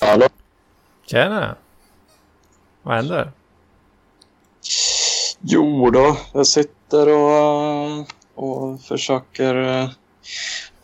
[0.00, 0.28] Hallå?
[1.06, 1.56] Tjena!
[2.82, 3.32] Vad händer?
[5.40, 9.90] Jo då, jag sitter och, och försöker eh,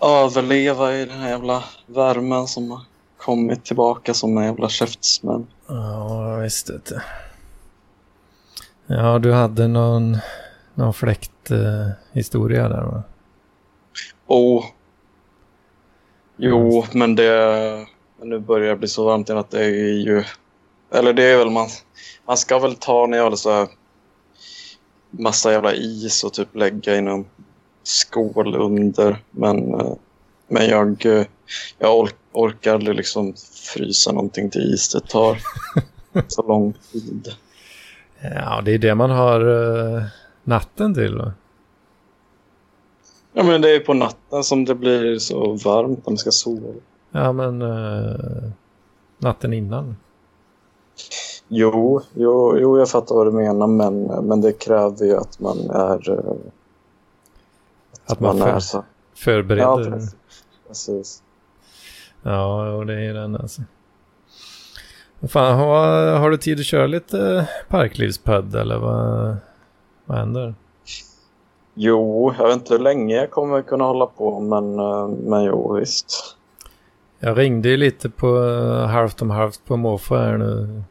[0.00, 2.80] överleva i den här jävla värmen som har
[3.16, 5.46] kommit tillbaka som en jävla käftsmäll.
[5.66, 7.00] Ja, visst vet du.
[8.86, 10.18] Ja, du hade någon,
[10.74, 13.02] någon fläkthistoria eh, historia där va?
[14.26, 14.64] Oh.
[16.36, 17.86] Jo, men det...
[18.22, 20.24] Nu börjar det bli så varmt igen att det är ju...
[20.92, 21.68] Eller det är väl man...
[22.26, 23.68] Man ska väl ta när jag har så här
[25.10, 27.24] massa jävla is och typ lägga i någon
[27.82, 29.16] skål under.
[29.30, 29.92] Men, eh,
[30.48, 31.26] men jag, eh,
[31.78, 33.34] jag ork, orkar aldrig liksom
[33.74, 34.92] frysa någonting till is.
[34.92, 35.38] Det tar
[36.28, 37.34] så lång tid.
[38.34, 40.02] Ja, det är det man har uh,
[40.44, 41.14] natten till.
[41.14, 41.32] Va?
[43.36, 46.68] Ja, men det är på natten som det blir så varmt när man ska sova.
[47.10, 48.50] Ja, men uh,
[49.18, 49.96] natten innan.
[51.48, 55.58] Jo, jo, jo, jag fattar vad du menar, men, men det kräver ju att man
[55.70, 56.10] är...
[56.10, 56.18] Uh,
[58.04, 58.84] att, att man, man för, är så...
[59.14, 59.90] förbereder.
[59.90, 60.08] Ja,
[60.68, 61.22] precis.
[62.22, 63.62] Ja, och det är den alltså.
[65.28, 69.36] Fan, har, har du tid att köra lite parklivspodd eller vad,
[70.04, 70.54] vad händer?
[71.74, 75.74] Jo, jag vet inte hur länge jag kommer kunna hålla på, men, eh, men jo,
[75.74, 76.36] visst.
[77.18, 80.82] Jag ringde ju lite på eh, halvt om halvt på måfå här nu.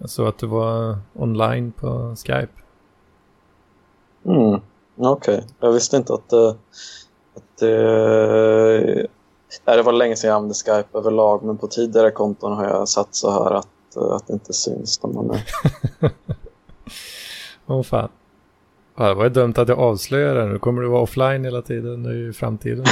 [0.00, 2.52] Jag såg att du var online på Skype.
[4.24, 4.60] Mm,
[4.96, 5.34] okej.
[5.34, 5.40] Okay.
[5.60, 6.54] Jag visste inte att, uh,
[7.34, 9.04] att uh,
[9.64, 13.14] det var länge sedan jag använde Skype överlag, men på tidigare konton har jag satt
[13.14, 15.42] så här att, att det inte syns när man är...
[17.66, 18.08] Åh oh, fan.
[18.96, 20.46] Ja, det var ju dumt att jag avslöjade det.
[20.46, 22.84] Nu kommer du vara offline hela tiden nu i framtiden.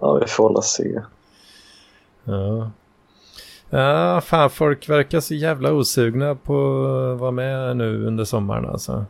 [0.00, 1.00] ja, vi får väl se.
[2.24, 2.70] Ja.
[3.70, 6.54] Ja, fan folk verkar så jävla osugna på
[7.12, 9.04] att vara med nu under sommaren alltså.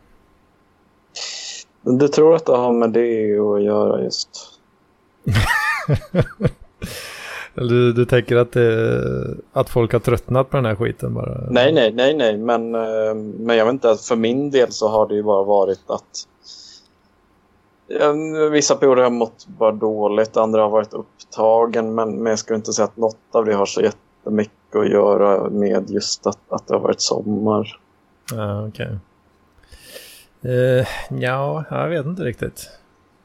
[1.82, 4.28] Du tror att det har med det att göra just?
[7.54, 11.46] du, du tänker att, det, att folk har tröttnat på den här skiten bara?
[11.50, 12.36] Nej, nej, nej, nej.
[12.36, 15.90] Men, eh, men jag vet inte, för min del så har det ju bara varit
[15.90, 16.26] att
[18.50, 21.94] Vissa perioder har mått bara dåligt, andra har varit upptagen.
[21.94, 25.50] Men, men jag skulle inte säga att något av det har så jättemycket att göra
[25.50, 27.78] med just att, att det har varit sommar.
[28.30, 28.86] Ja, okej.
[28.86, 28.98] Okay.
[30.54, 32.70] Uh, eh, ja, jag vet inte riktigt.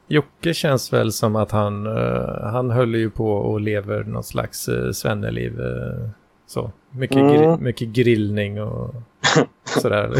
[0.07, 4.69] Jocke känns väl som att han, uh, han höll ju på och lever något slags
[4.69, 5.59] uh, svenneliv.
[5.59, 6.09] Uh,
[6.47, 6.71] så.
[6.91, 7.33] Mycket, mm.
[7.33, 8.95] gri mycket grillning och
[9.81, 10.13] sådär.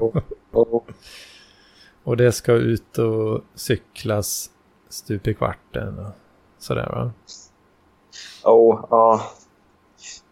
[0.00, 0.16] oh,
[0.52, 0.82] oh.
[2.04, 4.50] Och det ska ut och cyklas
[4.88, 6.12] stup i kvarten och
[6.58, 7.12] sådär va?
[8.44, 9.20] Oh, ja.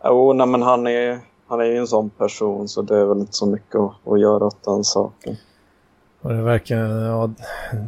[0.04, 3.18] Jo, nej men han är, han är ju en sån person så det är väl
[3.18, 5.36] inte så mycket att, att göra åt den saken.
[6.22, 7.30] Och det verkar, ja,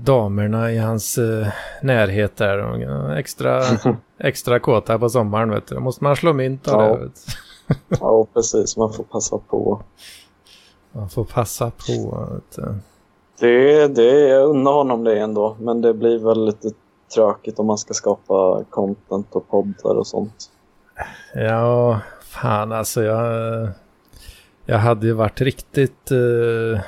[0.05, 1.49] damerna i hans eh,
[1.83, 3.63] närhet där, de, extra,
[4.19, 5.75] extra kåta på sommaren vet du.
[5.75, 6.97] Då måste man slå mynt av ja.
[6.97, 7.05] det.
[7.05, 7.25] Vet
[8.01, 8.77] ja, precis.
[8.77, 9.83] Man får passa på.
[10.93, 12.29] Man får passa på.
[12.35, 12.75] Vet du.
[13.41, 16.71] Det, det, jag unnar honom det ändå, men det blir väl lite
[17.15, 20.51] tråkigt om man ska skapa content och poddar och sånt.
[21.35, 23.69] Ja, fan alltså jag,
[24.67, 26.81] jag hade ju varit riktigt uh,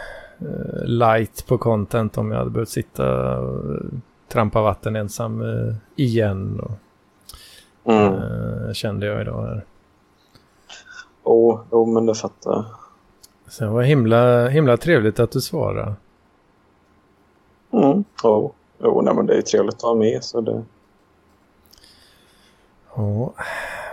[0.85, 3.83] light på content om jag hade behövt sitta och
[4.29, 6.61] trampa vatten ensam uh, igen.
[7.83, 8.75] Och, mm.
[8.75, 9.65] kände jag idag här.
[11.25, 12.65] Jo, oh, oh, men det fattar jag.
[13.49, 15.95] Sen var himla, himla trevligt att du svarade.
[17.73, 18.05] Mm.
[18.23, 20.25] Jo, nej, men det är trevligt att ha med.
[20.25, 20.63] Så det...
[22.95, 23.35] Ja,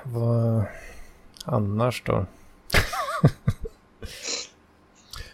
[0.03, 0.63] vad
[1.45, 2.25] annars då?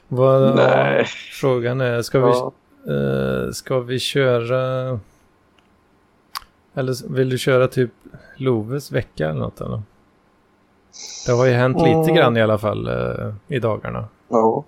[0.09, 1.05] Vad, nej.
[1.31, 2.51] Frågan är, ska ja.
[2.83, 4.99] vi, uh, ska vi köra...
[6.73, 7.91] Eller vill du köra typ
[8.37, 9.61] Loves vecka eller något?
[9.61, 9.81] Eller?
[11.25, 11.99] Det har ju hänt mm.
[11.99, 14.05] lite grann i alla fall uh, i dagarna.
[14.27, 14.63] Ja.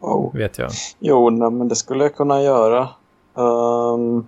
[0.00, 0.36] Oh.
[0.36, 0.70] Vet jag.
[0.98, 2.88] Jo, nej, men det skulle jag kunna göra.
[3.34, 4.26] Um,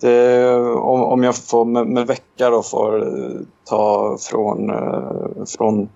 [0.00, 3.08] det, om, om jag får med, med vecka då får
[3.64, 5.88] ta från, uh, från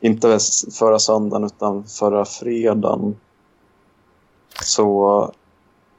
[0.00, 0.38] inte
[0.78, 3.16] förra söndagen utan förra fredagen
[4.62, 5.32] så,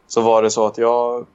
[0.07, 1.25] så var det så att jag,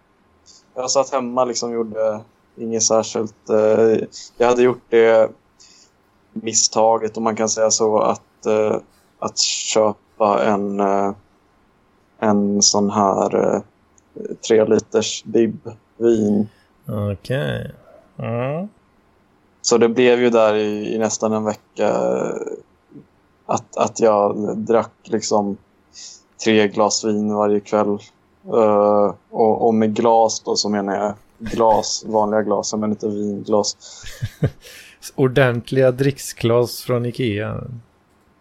[0.74, 2.20] jag satt hemma liksom gjorde
[2.56, 3.50] inget särskilt.
[3.50, 4.06] Eh,
[4.38, 5.30] jag hade gjort det
[6.32, 8.76] misstaget om man kan säga så att, eh,
[9.18, 11.12] att köpa en, eh,
[12.18, 13.62] en sån här eh,
[14.48, 16.48] tre liters bib vin.
[16.88, 17.72] Okej.
[18.16, 18.28] Okay.
[18.28, 18.68] Mm.
[19.62, 21.94] Så det blev ju där i, i nästan en vecka
[23.46, 25.56] att, att jag drack liksom
[26.44, 27.98] tre glas vin varje kväll.
[28.46, 33.76] Uh, och, och med glas då så menar jag glas, vanliga glas, men inte vinglas.
[35.14, 37.64] Ordentliga dricksglas från Ikea.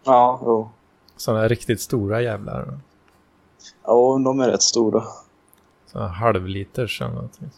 [0.03, 0.69] Ja, jo.
[1.17, 2.79] Sådana riktigt stora jävlar.
[3.85, 5.03] Ja, de är rätt stora.
[5.93, 7.49] Halvliters eller någonting.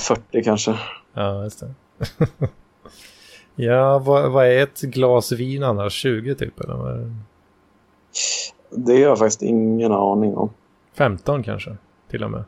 [0.00, 0.78] 40 kanske.
[1.14, 1.74] Ja, just det.
[3.54, 5.92] ja, vad, vad, är ett glas vin annars?
[5.92, 6.60] 20 typ?
[6.60, 7.14] Eller?
[8.70, 10.50] Det har jag faktiskt ingen aning om.
[10.94, 11.76] 15 kanske,
[12.10, 12.44] till och med.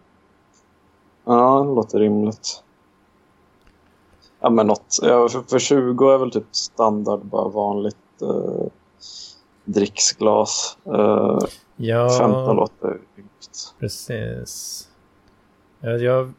[1.24, 2.62] Ja, det låter rimligt.
[4.40, 4.98] Ja, men något.
[5.02, 8.66] Ja, för, för 20 är väl typ standard, bara vanligt eh,
[9.64, 10.78] dricksglas.
[10.84, 11.38] Eh,
[11.76, 13.74] ja, 15 låter rimligt.
[13.78, 14.88] Precis.
[15.80, 16.32] Ja, jag,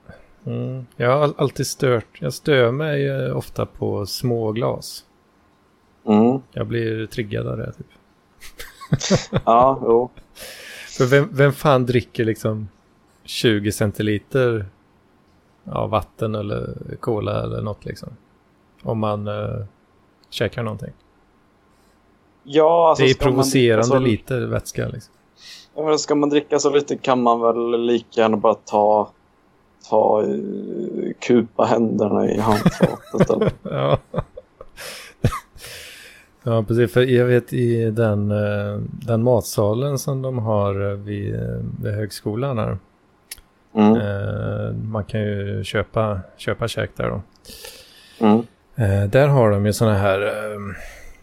[0.45, 5.05] mm, jag har alltid stört, jag stör mig ofta på små glas.
[6.05, 6.41] Mm.
[6.51, 7.87] Jag blir triggad av det typ.
[9.45, 10.09] ja, jo.
[10.97, 12.67] För vem, vem fan dricker liksom
[13.23, 14.65] 20 centiliter
[15.65, 18.09] av vatten eller cola eller något liksom?
[18.83, 19.65] Om man uh,
[20.29, 20.93] käkar någonting.
[22.43, 23.99] Ja, alltså det är provocerande så...
[23.99, 25.13] lite vätska liksom.
[25.75, 29.11] Ja, men ska man dricka så lite kan man väl lika gärna bara ta,
[29.89, 30.23] ta
[31.19, 33.53] kupa händerna i handfatet.
[33.63, 33.99] ja.
[36.43, 36.93] Ja, precis.
[36.93, 41.35] För jag vet i den, eh, den matsalen som de har vid,
[41.81, 42.77] vid högskolan här.
[43.73, 43.95] Mm.
[43.95, 47.21] Eh, man kan ju köpa, köpa käk där då.
[48.25, 48.43] Mm.
[48.75, 50.31] Eh, där har de ju sådana här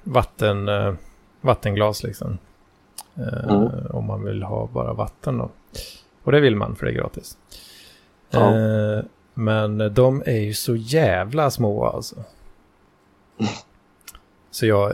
[0.02, 0.68] vatten,
[1.40, 2.38] vattenglas liksom.
[3.48, 3.68] Mm.
[3.90, 5.50] Om man vill ha bara vatten då.
[6.22, 7.36] Och det vill man för det är gratis.
[8.40, 9.02] Ja.
[9.34, 12.16] Men de är ju så jävla små alltså.
[14.50, 14.92] Så jag,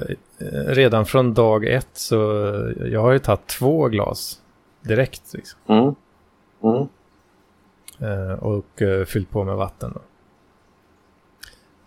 [0.66, 2.16] redan från dag ett så
[2.84, 4.40] jag har ju tagit två glas
[4.80, 5.34] direkt.
[5.34, 5.60] Liksom.
[5.66, 5.94] Mm.
[6.62, 6.88] Mm.
[8.02, 9.92] Eh, och eh, fyllt på med vatten.
[9.94, 10.00] Då.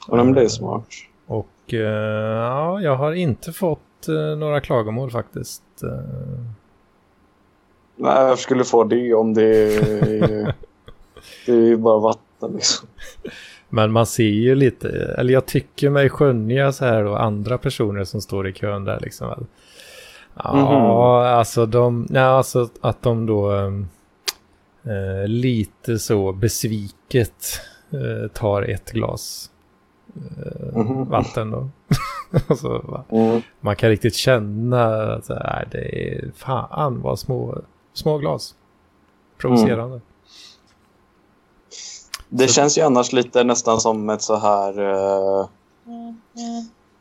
[0.08, 0.88] Ja, men det är smart.
[1.28, 5.64] Och eh, ja, jag har inte fått eh, några klagomål faktiskt.
[5.84, 5.90] Eh.
[7.96, 10.55] Nej, jag skulle få det om det är,
[11.46, 12.88] det är ju bara vatten liksom.
[13.70, 18.04] Men man ser ju lite, eller jag tycker mig skönja så här då andra personer
[18.04, 19.48] som står i kön där liksom.
[20.34, 21.24] Ja, mm -hmm.
[21.26, 23.54] alltså de, ja, alltså att de då
[24.84, 27.62] eh, lite så besviket
[27.92, 29.52] eh, tar ett glas
[30.16, 31.10] mm -hmm.
[31.10, 31.70] vatten då.
[32.48, 33.42] alltså, mm.
[33.60, 35.28] Man kan riktigt känna att
[35.72, 37.62] det är fan vad små,
[37.94, 38.56] små glas.
[39.38, 40.02] Provocerande.
[42.32, 42.38] Mm.
[42.38, 42.54] Det så...
[42.54, 45.46] känns ju annars lite nästan som ett så här uh,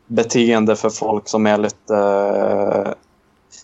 [0.07, 1.93] beteende för folk som är lite...
[1.93, 2.93] Uh,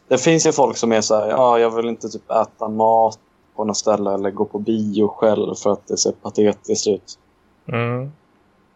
[0.08, 3.19] det finns ju folk som är så här, ja, jag vill inte typ äta mat
[3.56, 7.19] på något ställe eller gå på bio själv för att det ser patetiskt ut.
[7.68, 8.12] Mm.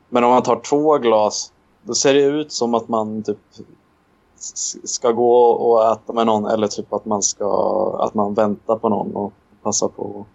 [0.10, 1.52] Men om man tar två glas,
[1.84, 3.38] då ser det ut som att man typ
[4.84, 8.90] ska gå och äta med någon eller typ att man ska att man väntar på
[8.90, 10.26] någon och passar på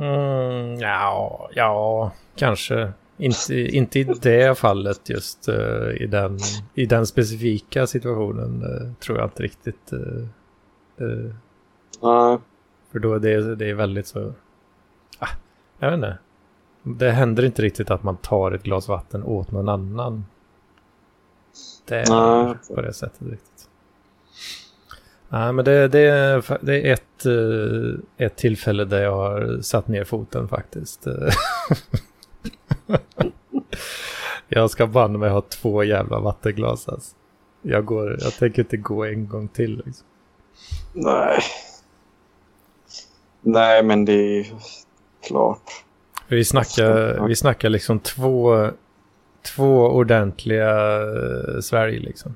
[0.00, 2.92] Mm, ja, ja, kanske.
[3.16, 6.38] Inte, inte i det fallet just uh, i, den,
[6.74, 9.92] i den specifika situationen uh, tror jag inte riktigt.
[9.92, 11.30] Uh.
[12.92, 14.32] För då är det, det är väldigt så...
[15.18, 15.28] Ah,
[15.78, 16.18] jag vet inte.
[16.82, 20.24] Det händer inte riktigt att man tar ett glas vatten åt någon annan.
[21.84, 23.68] Det är på det sättet riktigt.
[25.32, 30.04] Nej, men det, det, det är ett, eh, ett tillfälle där jag har satt ner
[30.04, 31.06] foten faktiskt.
[34.48, 37.16] jag ska banne mig ha två jävla vattenglas alltså.
[37.62, 39.82] Jag, går, jag tänker inte gå en gång till.
[39.86, 40.06] Liksom.
[40.92, 41.40] Nej.
[43.40, 44.46] Nej, men det är
[45.26, 45.84] klart.
[46.28, 48.68] Vi snackar, vi snackar liksom två,
[49.54, 52.34] två ordentliga eh, Sverige liksom.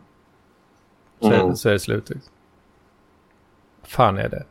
[1.20, 1.50] Så, mm.
[1.50, 2.10] är, så är det slut.
[2.10, 2.33] Liksom
[3.94, 4.44] fan är det?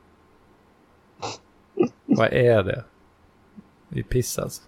[2.06, 2.84] Vad är det?
[3.90, 4.62] Det är piss alltså.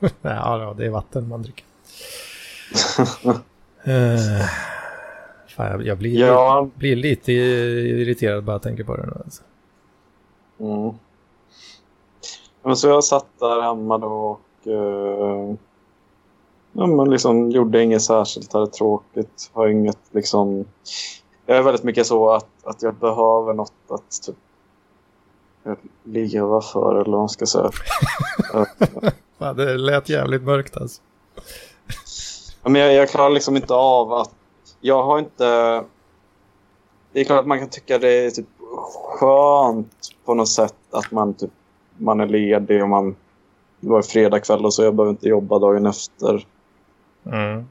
[0.22, 1.64] ja, det är vatten man dricker.
[3.88, 4.46] uh,
[5.48, 6.60] fan, jag, blir, ja.
[6.60, 9.12] lite, blir lite irriterad bara jag tänker på det nu.
[9.24, 9.42] Alltså.
[10.60, 10.94] Mm.
[12.62, 15.54] Men så jag satt där hemma då och uh,
[16.72, 20.64] ja, men liksom gjorde inget särskilt, hade tråkigt, har inget liksom
[21.48, 24.36] jag är väldigt mycket så att, att jag behöver något att typ,
[26.04, 27.70] leva för eller vad man ska säga.
[29.38, 31.02] ja, det lät jävligt mörkt alltså.
[32.62, 34.34] Men jag, jag klarar liksom inte av att...
[34.80, 35.44] Jag har inte...
[37.12, 38.48] Det är klart att man kan tycka det är typ
[39.20, 41.50] skönt på något sätt att man, typ,
[41.96, 43.16] man är ledig och man...
[43.80, 46.46] Det var fredag kväll och så jag behöver inte jobba dagen efter.
[47.26, 47.68] Mm.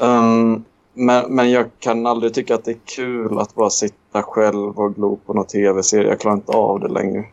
[0.00, 0.64] Um,
[0.96, 4.94] men, men jag kan aldrig tycka att det är kul att bara sitta själv och
[4.94, 6.08] glo på någon tv-serie.
[6.08, 7.24] Jag klarar inte av det längre.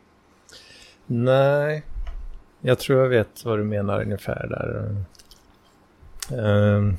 [1.05, 1.83] Nej,
[2.61, 4.95] jag tror jag vet vad du menar ungefär där.
[6.37, 6.97] Um,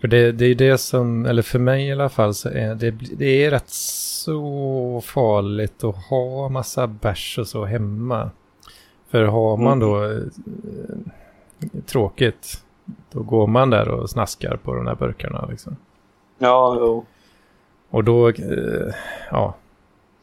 [0.00, 2.90] för det, det är det som, eller för mig i alla fall, så är det,
[2.90, 8.30] det är rätt så farligt att ha massa bärs och så hemma.
[9.10, 10.20] För har man då eh,
[11.86, 12.62] tråkigt,
[13.12, 15.76] då går man där och snaskar på de här burkarna liksom.
[16.38, 17.06] Ja, jo.
[17.90, 18.94] Och då, eh,
[19.30, 19.54] ja,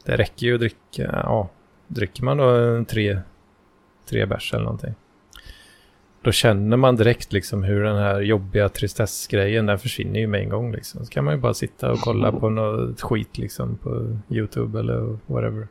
[0.04, 1.48] det räcker ju att dricka, ja,
[1.86, 3.20] dricker man då tre,
[4.08, 4.94] tre bärs eller någonting.
[6.22, 10.48] Då känner man direkt liksom hur den här jobbiga tristessgrejen, den försvinner ju med en
[10.48, 11.04] gång liksom.
[11.06, 15.18] Så kan man ju bara sitta och kolla på något skit liksom på YouTube eller
[15.26, 15.68] whatever.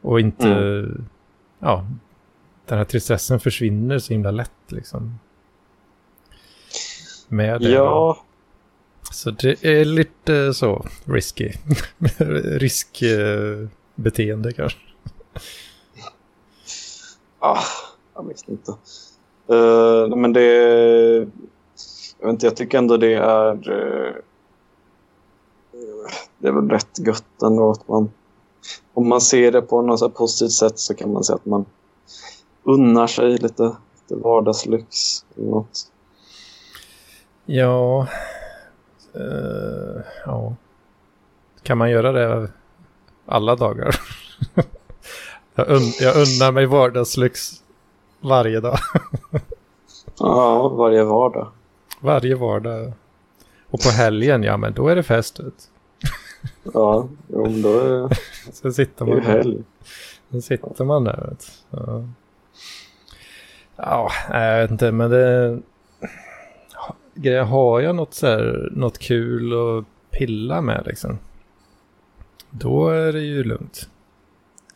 [0.00, 1.04] Och inte, Mm.
[1.58, 1.86] ja,
[2.66, 5.18] den här tristessen försvinner så himla lätt liksom.
[7.32, 7.70] Med det.
[7.70, 8.18] Ja,
[9.10, 11.52] Så det är lite så risky.
[12.58, 14.78] Riskbeteende kanske.
[17.38, 17.62] ah,
[18.14, 18.72] jag vet inte.
[19.52, 20.46] Uh, men det...
[22.20, 23.50] Jag, vet inte, jag tycker ändå det är...
[23.52, 24.14] eh,
[26.38, 28.10] det är väl rätt gött ändå att man...
[28.94, 31.64] Om man ser det på något positivt sätt så kan man säga att man
[32.62, 35.91] unnar sig lite, lite vardagslyx eller något.
[37.46, 38.06] Ja.
[39.14, 40.54] eh, ja.
[41.62, 42.48] Kan man göra det
[43.26, 43.96] alla dagar?
[45.54, 47.52] jag, un- jag unnar mig vardagslyx
[48.20, 48.78] varje dag.
[50.18, 51.48] Ja, varje vardag.
[52.00, 52.92] varje vardag.
[53.70, 55.40] Och på helgen, ja men då är det fest.
[56.74, 58.18] Ja, men då är
[58.52, 59.62] Så sitter man helg.
[60.28, 61.26] Då sitter man där.
[61.30, 61.46] Vet.
[61.70, 62.04] Ja.
[63.76, 65.58] ja, jag vet inte, men det...
[67.22, 71.18] Grejer, har jag något, så här, något kul att pilla med liksom?
[72.50, 73.88] Då är det ju lugnt.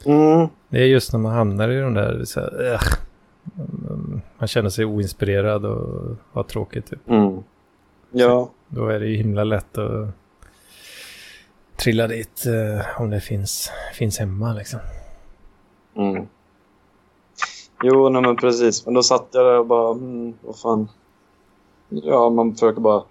[0.05, 0.49] Mm.
[0.69, 2.81] Det är just när man hamnar i de där, så här.
[3.57, 6.91] Mm, man känner sig oinspirerad och har tråkigt.
[6.91, 7.09] Typ.
[7.09, 7.43] Mm.
[8.11, 10.09] Ja, Då är det ju himla lätt att
[11.76, 14.81] trilla dit eh, om det finns, finns hemma liksom.
[15.97, 16.26] Mm.
[17.83, 18.85] Jo, nej, men precis.
[18.85, 20.88] Men då satt jag där och bara, mm, vad fan.
[21.88, 23.02] Ja, man försöker bara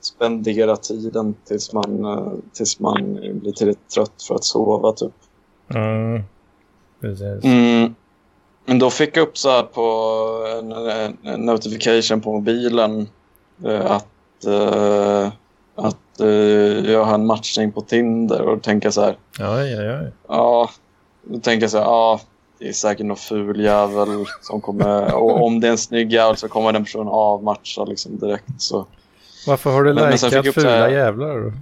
[0.00, 5.12] spendera tiden tills man, eh, tills man blir tillräckligt trött för att sova, typ.
[5.74, 6.22] Mm.
[7.00, 7.44] Precis.
[7.44, 7.94] Mm.
[8.64, 9.82] Men då fick jag upp så här på
[10.58, 10.72] en,
[11.34, 13.08] en, notification på mobilen
[13.64, 15.28] eh, att, eh,
[15.74, 20.10] att eh, jag har en matchning på Tinder och jag så här, Ja, ja, ja.
[20.28, 20.70] Ja,
[21.22, 22.20] då tänker jag så här, ja,
[22.60, 24.08] det är säkert någon ful jävel
[24.42, 25.14] som kommer...
[25.14, 28.44] Och om det är en snygg jävel så kommer den personen avmatcha liksom direkt.
[28.58, 28.86] Så.
[29.46, 31.40] Varför har du likat fula här- jävlar?
[31.40, 31.52] då?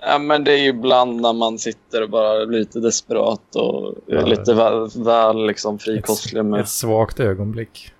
[0.00, 3.94] Ja, men det är ju ibland när man sitter och bara är lite desperat och
[4.06, 4.20] Ja.
[4.26, 6.60] lite väl, väl liksom frikostlig med...
[6.60, 7.92] Ett svagt ögonblick.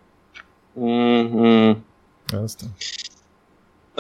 [0.77, 1.77] Mm, mm.
[2.33, 2.67] Just det.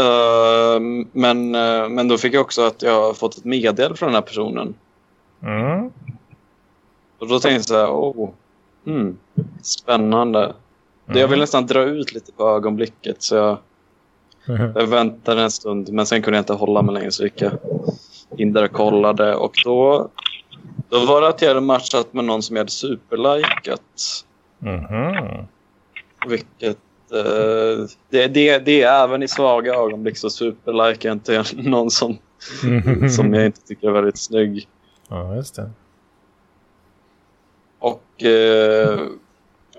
[0.03, 0.81] Eh,
[1.13, 4.15] men, eh, men då fick jag också att jag har fått ett meddelande från den
[4.15, 4.75] här personen.
[5.43, 5.91] Mm.
[7.25, 8.31] Och då tänkte jag så här, oh,
[8.87, 9.19] mm,
[9.63, 10.55] spännande.
[11.07, 13.59] Jag vill nästan dra ut lite på ögonblicket så jag
[14.49, 14.73] Mm.
[14.75, 17.53] Jag väntade en stund, men sen kunde jag inte hålla mig längre så gick jag
[18.37, 19.35] in där och kollade.
[19.35, 20.09] Och då,
[20.89, 23.81] då var det att jag hade matchat med någon som jag hade superlikat.
[24.59, 25.47] Mhm.
[26.29, 26.79] Vilket...
[27.13, 32.19] Eh, det, det, det är även i svaga ögonblick så superlikar jag inte någon som,
[33.11, 34.69] som jag inte tycker är väldigt snygg.
[35.09, 35.71] Ja, just det.
[37.85, 39.01] Och eh,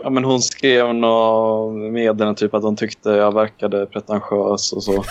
[0.03, 5.03] ja, men hon skrev något meddelande typ att hon tyckte jag verkade pretentiös och så.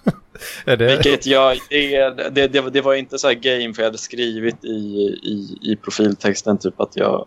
[0.64, 0.86] Är det...
[0.86, 4.64] Vilket jag, det, det, det, det var inte så här game för jag hade skrivit
[4.64, 4.68] i,
[5.22, 7.26] i, i profiltexten typ att jag...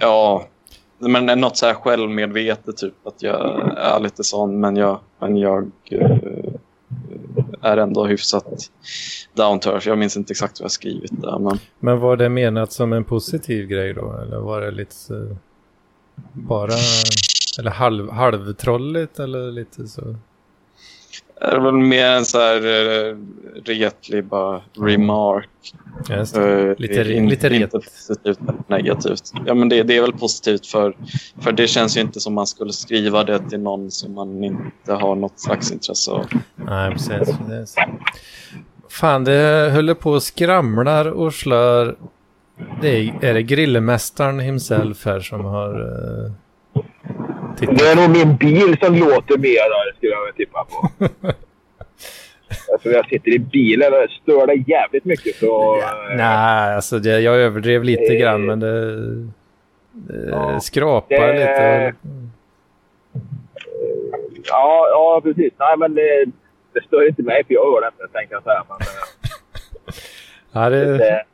[0.00, 0.46] Ja,
[0.98, 5.70] men något så här självmedvetet typ att jag är lite sån men jag, men jag
[5.90, 6.16] eh,
[7.62, 8.70] är ändå hyfsat
[9.38, 9.88] down to earth.
[9.88, 11.58] Jag minns inte exakt vad jag skrivit där men...
[11.80, 14.12] Men var det menat som en positiv grej då?
[14.22, 15.36] Eller var det lite
[16.32, 16.72] bara...
[17.58, 20.14] Eller halv, halvtrolligt eller lite så?
[21.40, 23.16] är det väl mer en så här uh,
[23.64, 25.48] retlig bara remark.
[26.10, 27.62] Just uh, lite, in, lite ret.
[27.62, 29.32] Inte positivt eller negativt.
[29.46, 30.96] Ja, men det, det, är väl positivt för,
[31.40, 34.92] för det känns ju inte som man skulle skriva det till någon som man inte
[34.92, 36.26] har något slags intresse av.
[36.56, 37.38] Nej, precis.
[37.46, 37.76] precis.
[38.90, 41.96] Fan, det håller på och skramlar och slår.
[42.80, 46.32] Det är, är det grillmästaren himself här som har uh,
[47.56, 47.78] tittat?
[47.78, 50.88] Det är nog min bil som låter mer där, skulle jag tippa på.
[52.72, 55.36] alltså, jag sitter i bilen och stör det jävligt mycket.
[55.36, 58.96] Så, ja, nej, alltså det, jag överdrev lite eh, grann, men det,
[59.92, 61.94] det ja, skrapar det, lite.
[64.44, 65.52] Ja, ja, precis.
[65.58, 66.24] Nej, men det,
[66.72, 68.64] det stör inte mig, för jag hör det inte, tänkte jag säga.
[68.68, 68.78] Men,
[70.62, 70.98] ja, det...
[70.98, 71.24] det,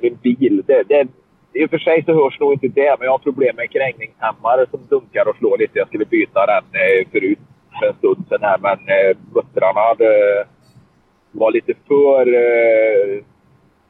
[0.00, 1.08] min bil, det, det,
[1.54, 3.68] i och för sig så hörs nog inte det, men jag har problem med en
[3.68, 5.78] krängningshämmare som dunkar och slår lite.
[5.78, 7.38] Jag skulle byta den eh, förut
[7.78, 10.10] för en stund sedan här, men eh, muttrarna hade,
[11.30, 13.24] var lite för eh,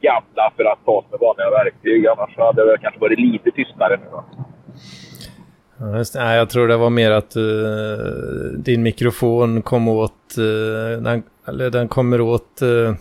[0.00, 2.06] gamla för att tas med vanliga verktyg.
[2.06, 4.06] Annars hade det kanske varit lite tystare nu.
[4.11, 4.25] Då.
[5.83, 7.43] Ja, just, nej, jag tror det var mer att uh,
[8.59, 12.95] din mikrofon kom åt, uh, den, eller den kommer åt uh,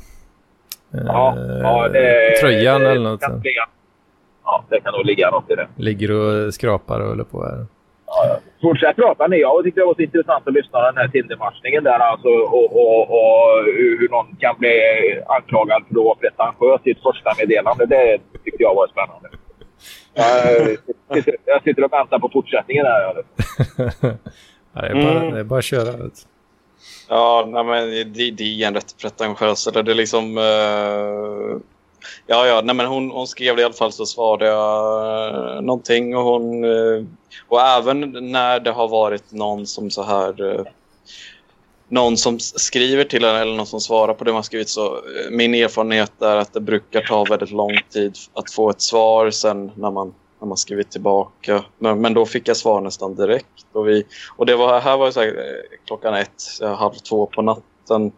[0.91, 3.21] ja, ja, det, tröjan eller något.
[3.21, 3.41] Kan
[4.43, 5.67] ja, det kan nog ligga något i det.
[5.75, 7.65] Ligger och skrapar och håller på här.
[8.05, 9.39] Ja, Fortsätt prata ni.
[9.39, 12.69] Jag tyckte det var så intressant att lyssna på den här Tindermatchningen där alltså och,
[12.81, 13.63] och, och
[13.99, 14.75] hur någon kan bli
[15.27, 17.85] anklagad för att vara pretentiös i ett första meddelande.
[17.85, 19.40] Det tyckte jag var spännande.
[20.13, 23.01] Jag sitter, jag sitter och väntar på fortsättningen här.
[23.01, 23.13] ja,
[24.81, 25.33] det, är bara, mm.
[25.33, 26.09] det är bara att köra.
[27.09, 29.67] Ja, nej, men det, det är en rätt pretentiös.
[29.67, 30.37] Eller det är liksom...
[30.37, 31.57] Uh,
[32.27, 35.61] ja, ja, nej, men hon, hon skrev det i alla fall så svarade jag uh,
[35.61, 36.17] någonting.
[36.17, 37.05] Och, hon, uh,
[37.47, 40.65] och även när det har varit någon som så här...
[41.91, 45.01] Någon som skriver till en eller någon som svarar på det man skrivit så
[45.31, 49.71] min erfarenhet är att det brukar ta väldigt lång tid att få ett svar sen
[49.75, 51.63] när man när man skrivit tillbaka.
[51.79, 53.65] Men, men då fick jag svar nästan direkt.
[53.71, 54.05] Och, vi,
[54.37, 56.43] och det var, här var så här, eh, klockan ett,
[56.77, 58.11] halv två på natten.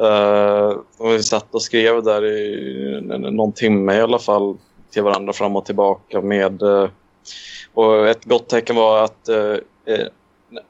[0.00, 4.56] Uh, och vi satt och skrev där i någon timme i alla fall
[4.90, 6.62] till varandra fram och tillbaka med...
[6.62, 6.88] Uh,
[7.74, 9.56] och ett gott tecken var att uh,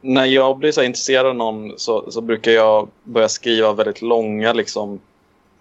[0.01, 4.53] när jag blir så intresserad av någon så, så, brukar jag börja skriva väldigt långa
[4.53, 5.01] liksom,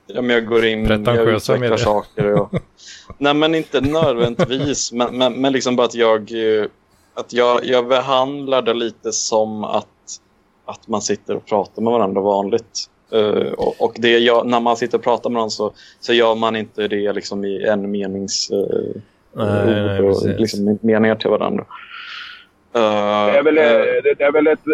[0.08, 2.34] Ja, men jag går in, jag utvecklar saker.
[2.34, 2.52] Och,
[3.18, 4.92] nej, men inte nödvändigtvis.
[4.92, 6.32] men, men, men liksom bara att jag,
[7.14, 9.88] att jag, jag behandlar det lite som att,
[10.66, 12.90] att man sitter och pratar med varandra vanligt.
[13.14, 16.36] Uh, och, och det jag, när man sitter och pratar med någon så, så gör
[16.36, 18.52] man inte det liksom i en menings...
[18.52, 19.02] Uh,
[19.34, 21.66] nej, nej, och, liksom, meningar till varandra.
[22.78, 24.68] Uh, det är väl, uh, det är väl ett,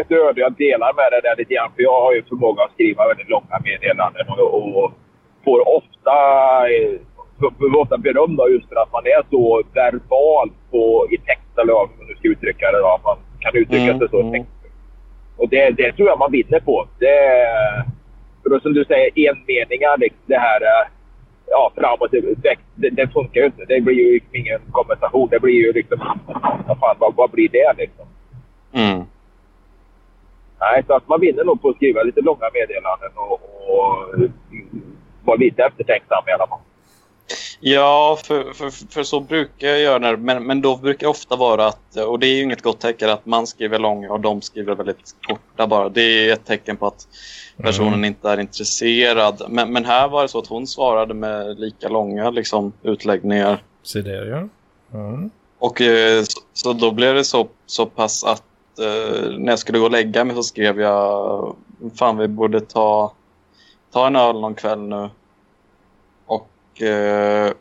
[0.00, 1.70] ett öde jag delar med det där lite grann.
[1.76, 4.92] För jag har ju förmåga att skriva väldigt långa meddelanden och, och
[5.44, 6.16] får ofta,
[7.58, 11.72] får ofta beröm då just för att man är så verbal på, i text eller
[11.72, 12.78] hur man nu ska uttrycka det.
[12.78, 14.44] Då, man kan uttrycka mm, sig så mm.
[15.36, 16.86] Och det, det tror jag man vinner på.
[16.98, 17.18] Det,
[18.42, 20.60] för som du säger, enmeningar, det, det här
[21.50, 22.10] ja, framåt.
[22.10, 23.64] Det, det, det funkar ju inte.
[23.64, 25.28] Det blir ju ingen kompensation.
[25.30, 25.98] Det blir ju liksom...
[26.66, 28.06] Vad fan, vad, vad blir det liksom?
[28.72, 29.02] Mm.
[30.60, 34.14] Nej, så att man vinner nog på att skriva lite långa meddelanden och, och
[35.24, 36.58] vara lite eftertänksam i alla fall.
[37.60, 40.16] Ja, för, för, för så brukar jag göra.
[40.16, 43.10] Men, men då brukar det ofta vara att, och det är ju inget gott tecken
[43.10, 45.88] att man skriver långa och de skriver väldigt korta bara.
[45.88, 47.08] Det är ett tecken på att
[47.56, 48.04] personen mm.
[48.04, 49.42] inte är intresserad.
[49.48, 53.62] Men, men här var det så att hon svarade med lika långa liksom, utläggningar.
[53.82, 54.48] Se där, ja.
[54.98, 55.30] Mm.
[55.58, 58.42] Och eh, så, så, då blev det så, så pass att
[58.78, 61.56] eh, när jag skulle gå och lägga mig så skrev jag
[61.94, 63.12] fan vi borde ta,
[63.92, 65.08] ta en öl någon kväll nu.
[66.78, 67.52] Och, eh,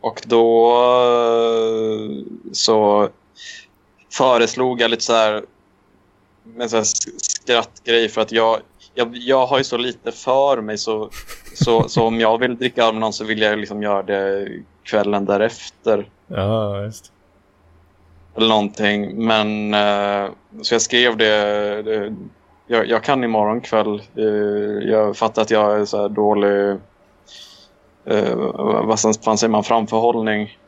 [0.00, 3.08] och då eh, så
[4.12, 5.44] föreslog jag lite så här
[6.58, 6.84] en så här
[7.16, 8.60] skrattgrej för att jag,
[8.94, 11.10] jag, jag har ju så lite för mig så,
[11.54, 14.48] så, så om jag vill dricka öl med någon så vill jag liksom göra det
[14.82, 16.08] kvällen därefter.
[16.26, 17.12] Ja, just
[18.36, 19.26] Eller någonting.
[19.26, 20.30] Men uh,
[20.62, 22.14] så jag skrev det, det
[22.66, 24.02] jag, jag, kan imorgon kväll.
[24.18, 26.78] Uh, jag fattar att jag är så här dålig
[28.10, 28.34] uh,
[28.86, 30.58] vad fan säger man, framförhållning.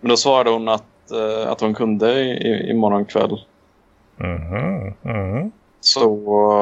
[0.00, 1.12] men då svarade hon att,
[1.46, 3.40] att hon kunde i, imorgon kväll.
[4.20, 4.92] Mm -hmm.
[5.04, 5.50] Mm -hmm.
[5.80, 6.10] Så,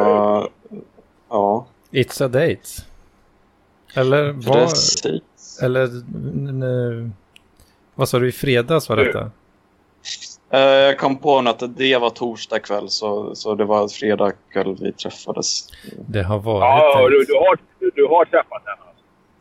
[0.00, 0.46] uh,
[1.28, 1.66] ja.
[1.90, 2.82] It's a date.
[3.94, 4.72] Eller vad?
[5.62, 7.10] Eller,
[7.94, 9.30] vad sa du, i fredags var detta?
[10.54, 14.76] Uh, jag kom på att det var torsdag kväll så, så det var fredag kväll
[14.80, 15.68] vi träffades.
[16.08, 16.60] Det har varit...
[16.60, 18.85] Ja, du, du, har, du, du har träffat henne?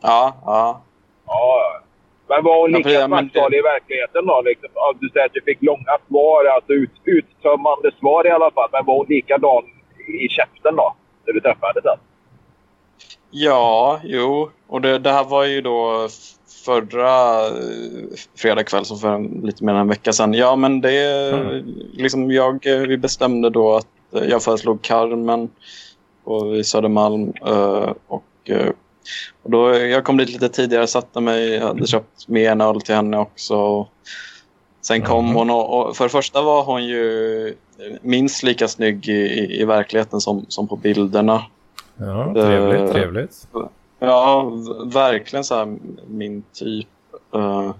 [0.06, 0.82] Ja, ja.
[1.26, 1.80] Ja,
[2.28, 4.42] men var hon lika ja, smärtsalig i verkligheten då?
[4.44, 4.70] Liksom?
[5.00, 8.68] Du säger att du fick långa svar, alltså ut, uttömmande svar i alla fall.
[8.72, 9.62] Men var hon likadan
[10.22, 10.94] i käften då?
[11.26, 11.98] När du träffade den?
[13.30, 14.50] Ja, jo.
[14.66, 16.08] Och det, det här var ju då
[16.64, 20.34] förra eh, fredag kväll, så för lite mer än en vecka sedan.
[20.34, 21.30] Ja, men det...
[21.32, 21.64] Mm.
[21.92, 25.50] Liksom jag, eh, vi bestämde då att eh, jag föreslog Carmen
[26.24, 27.32] på Södermalm
[28.06, 28.50] och
[29.42, 32.94] och då, jag kom dit lite tidigare, satte mig, hade köpt med en öl till
[32.94, 33.86] henne också.
[34.80, 35.36] Sen kom mm.
[35.36, 37.54] hon och, och, för det första var hon ju
[38.02, 41.42] minst lika snygg i, i, i verkligheten som, som på bilderna.
[41.96, 43.48] Ja, trevligt, uh, trevligt.
[43.98, 44.52] Ja,
[44.84, 45.76] verkligen så här
[46.08, 46.88] min typ.
[47.34, 47.74] Uh,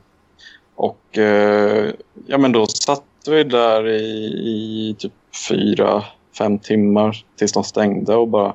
[0.74, 1.90] och uh,
[2.26, 5.12] ja, men då satt vi där i, i typ
[5.48, 6.04] fyra,
[6.38, 8.54] fem timmar tills de stängde och bara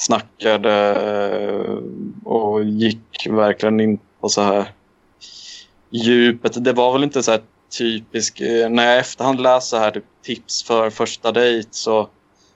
[0.00, 0.94] snackade
[1.40, 1.78] eh,
[2.24, 4.72] och gick verkligen in på så här
[5.90, 6.64] djupet.
[6.64, 7.40] Det var väl inte så här
[7.78, 12.08] typisk, eh, när jag efterhand läser här typ tips för första dejt så,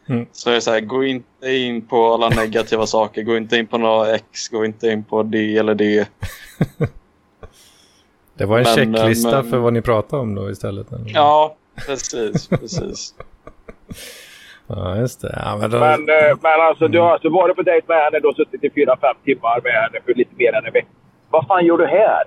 [0.09, 0.27] mm.
[0.33, 3.67] så är det så här, gå inte in på alla negativa saker, gå inte in
[3.67, 6.09] på några ex, gå inte in på det eller det.
[8.35, 10.87] det var en men, checklista men, för vad ni pratade om då istället?
[11.07, 13.15] Ja, precis, precis.
[14.67, 15.43] Ja, just det.
[15.45, 15.79] Ja, men, då...
[15.79, 18.71] men, eh, men alltså, du har alltså varit på dejt med henne, har suttit i
[18.71, 20.89] fyra, fem timmar med henne för lite mer än en vecka.
[21.31, 22.25] Vad fan gör du här?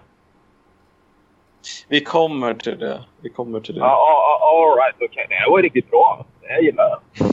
[1.88, 3.04] Vi kommer till det.
[3.21, 3.80] Vi kommer till det.
[3.80, 5.26] Ja, uh, uh, all right, okej.
[5.26, 5.38] Okay.
[5.45, 6.26] Det var riktigt bra.
[6.41, 7.00] Det gillar jag.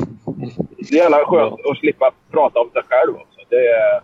[0.78, 1.70] Det är jävla skönt ja.
[1.70, 3.40] att slippa prata om sig själv också.
[3.48, 4.02] Det är...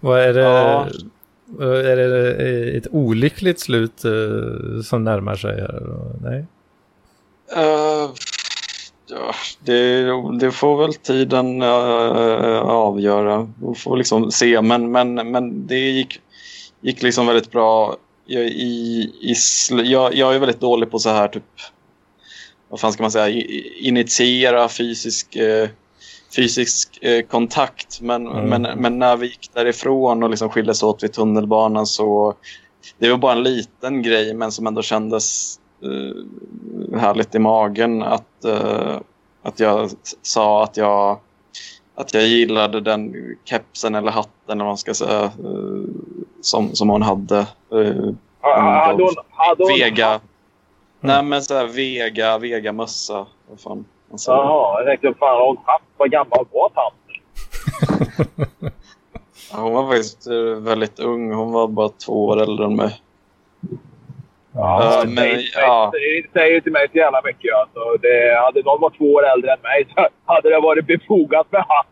[0.00, 0.40] Vad är det?
[0.40, 0.86] Ja.
[1.60, 5.60] Eh, är det eh, ett olyckligt slut eh, som närmar sig?
[5.60, 5.82] Här?
[6.22, 6.46] Nej?
[7.56, 8.10] Uh,
[9.06, 9.34] ja,
[9.64, 10.04] det,
[10.40, 13.52] det, får väl tiden uh, avgöra.
[13.68, 14.62] Vi får liksom se.
[14.62, 16.20] Men, men, men det gick,
[16.80, 17.96] gick liksom väldigt bra.
[18.26, 19.34] Jag, i, i,
[19.84, 21.44] jag, jag är väldigt dålig på så här typ
[22.68, 23.44] vad fan ska man säga,
[23.80, 25.36] initiera fysisk
[26.36, 28.00] fysisk eh, kontakt.
[28.00, 28.62] Men, mm.
[28.62, 32.34] men, men när vi gick därifrån och liksom skildes åt vid tunnelbanan så
[32.98, 38.44] det var bara en liten grej men som ändå kändes eh, härligt i magen att,
[38.44, 38.96] eh,
[39.42, 39.90] att jag
[40.22, 41.18] sa att jag
[41.94, 43.14] att jag gillade den
[43.44, 45.30] kepsen eller hatten eller vad man ska säga eh,
[46.40, 47.38] som, som hon hade.
[47.38, 50.08] Eh, hade hon, hade hon, Vega.
[50.08, 50.20] Mm.
[51.00, 53.26] Nej men så här Vega, Vega-mössa.
[53.48, 53.84] Vad fan.
[54.12, 54.30] Alltså...
[54.30, 55.84] Jaha, jag tänkte fan hon haft.
[55.96, 56.98] Vad gammal var tanten?
[59.52, 61.32] ja, hon var faktiskt eh, väldigt ung.
[61.32, 63.00] Hon var bara två år äldre än mig.
[64.54, 65.92] Ja, uh, men, det, ja.
[65.92, 67.54] det säger till mig så jävla mycket.
[67.54, 67.96] Alltså.
[68.02, 71.64] Det, hade någon varit två år äldre än mig så hade det varit befogat med
[71.68, 71.86] hatt.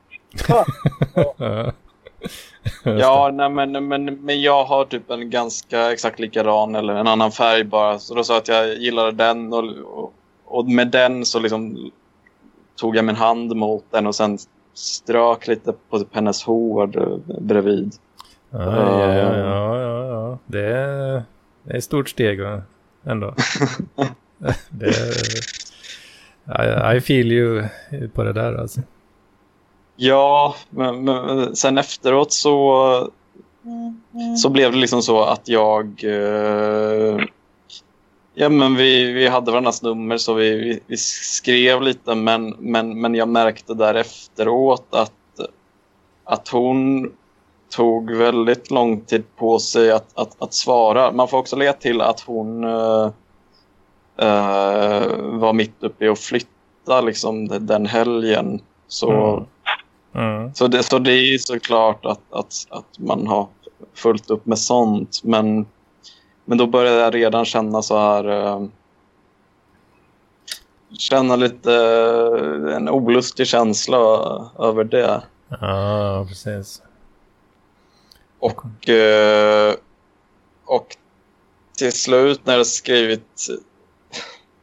[3.01, 7.33] ja, nej, men, men, men jag har typ en ganska exakt likadan eller en annan
[7.33, 7.99] färg bara.
[7.99, 10.13] Så då sa jag att jag gillade den och, och,
[10.45, 11.91] och med den så liksom
[12.81, 14.39] tog jag min hand mot den och sen
[14.75, 16.87] strök lite på hennes hår
[17.41, 17.95] bredvid.
[18.51, 20.39] Ja, ja, ja, ja, ja.
[20.47, 21.23] Det, är,
[21.63, 22.41] det är ett stort steg
[23.05, 23.35] ändå.
[24.71, 25.15] det är,
[26.93, 27.65] I, I feel you
[28.15, 28.81] på det där alltså.
[29.97, 33.11] Ja, men, men sen efteråt så
[34.37, 37.25] så blev det liksom så att jag eh,
[38.41, 43.01] Ja, men vi, vi hade varandras nummer så vi, vi, vi, skrev lite men, men,
[43.01, 45.41] men jag märkte där efteråt att,
[46.25, 47.11] att hon
[47.71, 51.13] tog väldigt lång tid på sig att, att, att svara.
[51.13, 53.11] Man får också lägga till att hon uh,
[54.23, 55.07] uh,
[55.39, 58.61] var mitt uppe i att flytta liksom, den helgen.
[58.89, 59.47] Så,
[60.13, 60.37] mm.
[60.39, 60.55] Mm.
[60.55, 63.49] så, det, så det är såklart att, att, att man har
[63.95, 65.21] fullt upp med sånt.
[65.25, 65.67] Men
[66.51, 68.29] men då började jag redan känna så här...
[68.29, 68.67] Eh,
[70.99, 73.99] känna lite eh, en olustig känsla
[74.59, 75.23] över det.
[75.61, 76.83] Ja, precis.
[78.39, 79.75] Och, eh,
[80.65, 80.97] och
[81.79, 83.47] till slut när jag skrivit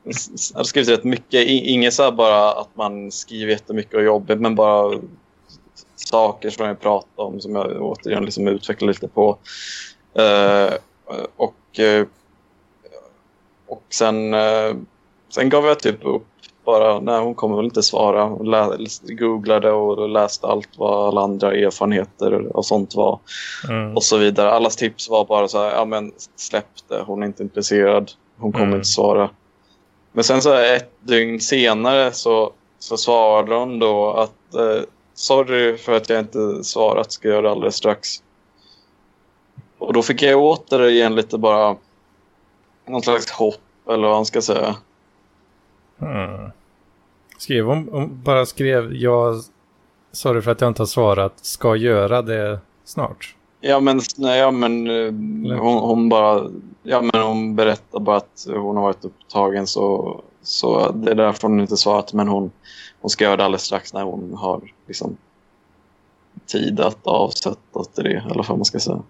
[0.04, 1.48] jag har skrivit rätt mycket.
[1.48, 5.00] Inget så bara att man skriver jättemycket och jobbigt, men bara
[5.96, 9.38] saker som jag pratar om som jag återigen liksom utvecklar lite på.
[10.20, 10.74] Uh,
[11.36, 12.08] och, eh,
[13.68, 14.76] och sen, eh,
[15.30, 16.26] sen gav jag typ upp
[16.68, 18.24] bara, nej hon kommer väl inte svara.
[18.24, 18.56] Hon
[19.04, 23.20] googlade och läste allt vad alla andra erfarenheter och sånt var.
[23.70, 23.96] Mm.
[23.96, 24.52] Och så vidare.
[24.52, 28.12] Allas tips var bara så här, ja men släpp det, hon är inte intresserad.
[28.38, 28.76] Hon kommer mm.
[28.76, 29.30] inte svara.
[30.12, 34.82] Men sen så ett dygn senare så, så svarade hon då att eh,
[35.14, 38.10] sorry för att jag inte svarat, ska göra det alldeles strax.
[39.88, 41.76] Och då fick jag återigen lite bara
[42.86, 44.76] någon slags hopp eller vad man ska säga.
[46.00, 46.52] Hmm.
[47.38, 49.36] Skrev hon, hon bara skrev jag
[50.12, 53.36] sorry för att jag inte har svarat, ska göra det snart.
[53.62, 56.50] Ja men, nej, ja, men eh, hon, hon, bara
[56.84, 61.48] ja, men hon berättar bara att hon har varit upptagen så, så det är därför
[61.48, 62.52] hon inte svarat men hon,
[63.02, 65.18] hon ska göra det alldeles strax när hon har liksom,
[66.46, 69.04] tid att avsätta till det, eller vad man ska säga.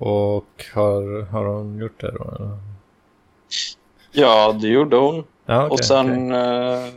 [0.00, 2.24] Och har, har hon gjort det då?
[2.24, 2.50] Eller?
[4.12, 5.24] Ja, det gjorde hon.
[5.46, 6.26] Ja, okay, och sen...
[6.26, 6.40] Okay.
[6.40, 6.88] Eh,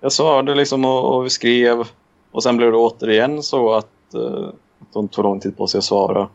[0.00, 1.88] jag svarade liksom och, och vi skrev.
[2.30, 4.48] Och sen blev det återigen så att, eh,
[4.80, 6.28] att hon tog lång tid på sig att svara.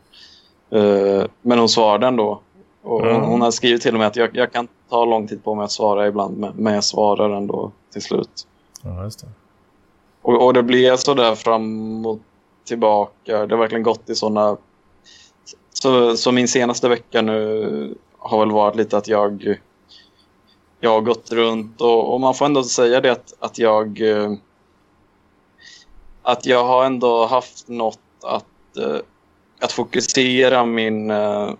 [0.70, 2.40] Eh, men hon svarade ändå.
[2.82, 3.22] Och mm.
[3.22, 5.64] hon, har skrivit till och med att jag, jag, kan ta lång tid på mig
[5.64, 6.52] att svara ibland.
[6.56, 8.46] Men jag svarar ändå till slut.
[8.82, 9.28] Ja, just det.
[10.22, 12.18] Och, och det blir så där fram och
[12.64, 13.46] tillbaka.
[13.46, 14.56] Det har verkligen gått i sådana...
[15.82, 19.58] Så, så min senaste vecka nu har väl varit lite att jag,
[20.80, 24.00] jag har gått runt och, och man får ändå säga det att, att jag
[26.22, 28.78] att jag har ändå haft något att,
[29.60, 31.54] att fokusera min uh,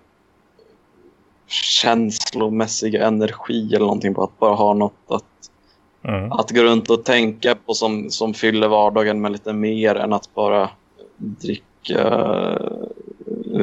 [1.47, 5.51] känslomässiga energi eller någonting på att bara ha något att,
[6.03, 6.31] mm.
[6.31, 10.33] att gå runt och tänka på som, som fyller vardagen med lite mer än att
[10.33, 10.69] bara
[11.17, 11.72] dricka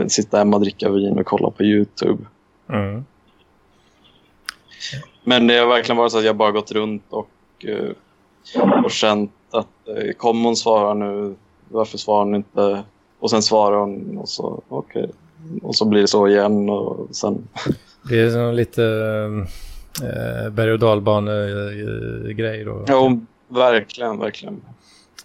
[0.09, 2.25] sitta hemma och dricka vin och kolla på Youtube.
[2.69, 3.05] Mm.
[5.25, 7.31] Men det har verkligen varit så att jag bara gått runt och,
[7.69, 7.91] uh,
[8.85, 11.35] och känt att uh, kommer hon svara nu?
[11.69, 12.83] Varför svarar hon inte?
[13.19, 15.03] Och sen svarar hon och så okej.
[15.03, 15.15] Okay.
[15.63, 17.49] Och så blir det så igen och sen...
[18.09, 18.85] Det är som lite
[20.03, 22.85] äh, berg- och dalbane-grej då.
[22.87, 24.61] Ja, verkligen, verkligen.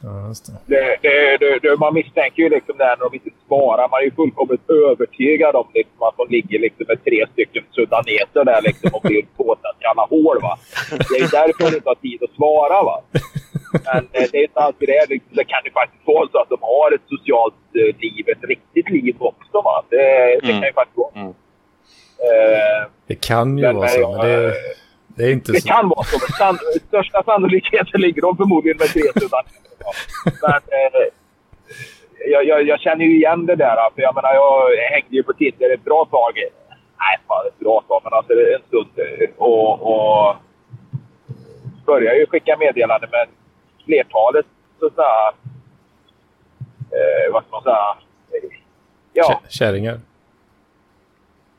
[0.04, 0.34] Ja,
[0.66, 0.98] det.
[1.02, 3.90] Det, det, det, man misstänker ju liksom där när de inte svarar.
[3.90, 8.44] Man är ju fullkomligt övertygad om liksom att de ligger liksom med tre stycken sudaneser
[8.46, 10.38] där liksom och blir påsatt i alla hål.
[10.42, 10.58] Va?
[11.10, 12.84] Det är ju därför de inte har tid att svara.
[12.84, 12.98] Va?
[13.86, 15.06] Men eh, det är inte alltid det.
[15.10, 18.44] Liksom, det kan ju faktiskt vara så att de har ett socialt eh, liv, ett
[18.54, 19.58] riktigt liv också.
[19.68, 19.84] Va?
[19.90, 20.62] Det, det mm.
[20.62, 21.12] kan ju faktiskt vara.
[21.16, 21.34] Mm.
[22.26, 24.54] Uh, det kan ju men, vara så, men det...
[25.16, 25.68] Det, är inte det så.
[25.68, 29.62] kan vara så, men san största sannolikheten ligger de förmodligen med tre sudaneser.
[30.42, 31.08] Men eh,
[32.32, 33.78] jag, jag, jag, känner ju igen det där.
[33.96, 36.34] För jag menar, jag hängde ju på Tinder ett bra tag.
[37.00, 38.90] Nej, fan ett bra tag, men alltså en stund.
[39.38, 40.36] Och, och
[41.86, 43.28] började ju skicka meddelanden med
[43.86, 44.46] flertalet
[44.80, 45.34] så här,
[46.92, 47.96] eh, vad ska man säga?
[49.14, 49.42] Ja.
[49.50, 50.00] Kärringar?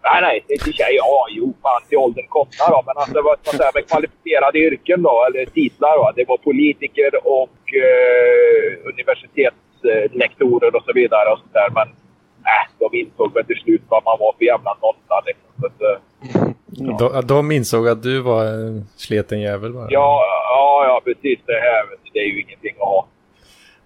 [0.09, 0.97] Nej, nej, inte tjejer.
[0.97, 2.83] Ja, jo, fan till åldern komna då.
[2.87, 6.13] Men alltså, vad ska man säga, med kvalificerade yrken då, eller titlar då.
[6.17, 11.71] Det var politiker och eh, universitetslektorer och så vidare och sånt där.
[11.79, 11.89] Men
[12.55, 15.51] äh, de insåg väl till slut vad man var för jävla nolla liksom.
[15.61, 15.99] Så att, eh,
[16.69, 16.97] ja.
[16.99, 19.87] de, de insåg att du var en sleten jävel bara?
[19.91, 21.39] Ja, ja, ja precis.
[21.47, 23.07] Det här det är ju ingenting att ha.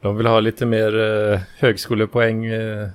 [0.00, 2.88] De vill ha lite mer eh, högskolepoäng eh,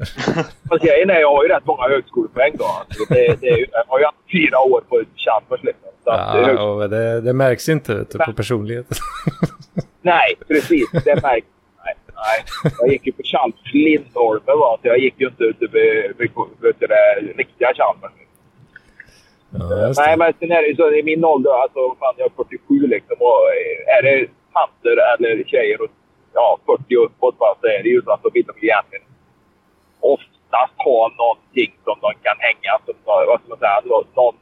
[0.68, 2.66] Fast grejen är, jag har ju rätt många högskolepoäng då.
[3.08, 5.90] Det, det, jag har ju haft fyra år på Chalmers liksom.
[6.04, 8.96] ja, det, det, märks inte vet du, på personligheten.
[10.02, 10.90] nej, precis.
[11.04, 11.46] Det märks.
[11.84, 12.72] Nej, nej.
[12.78, 16.14] Jag gick ju på Chalmers Lindholmen va, så jag gick ju inte ute vid
[16.78, 18.12] det riktiga Chalmers.
[19.58, 22.32] Ja, nej, men sen är det ju så i min ålder, alltså fan jag är
[22.36, 23.16] 47 liksom.
[23.20, 23.40] Och
[23.98, 25.90] är det tanter eller tjejer och
[26.34, 29.04] ja, 40 uppåt va, så är det ju så att de vill de egentligen
[30.02, 33.80] oftast ha någonting som de kan hänga som, vad ska man säga,
[34.14, 34.34] någon,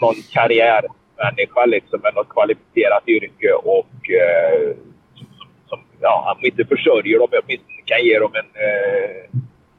[0.00, 4.76] någon karriärmänniska liksom med något kvalificerat yrke och eh,
[5.14, 5.26] som,
[5.68, 9.22] som, ja, om inte försörjer dem, åtminstone kan ge dem en, eh,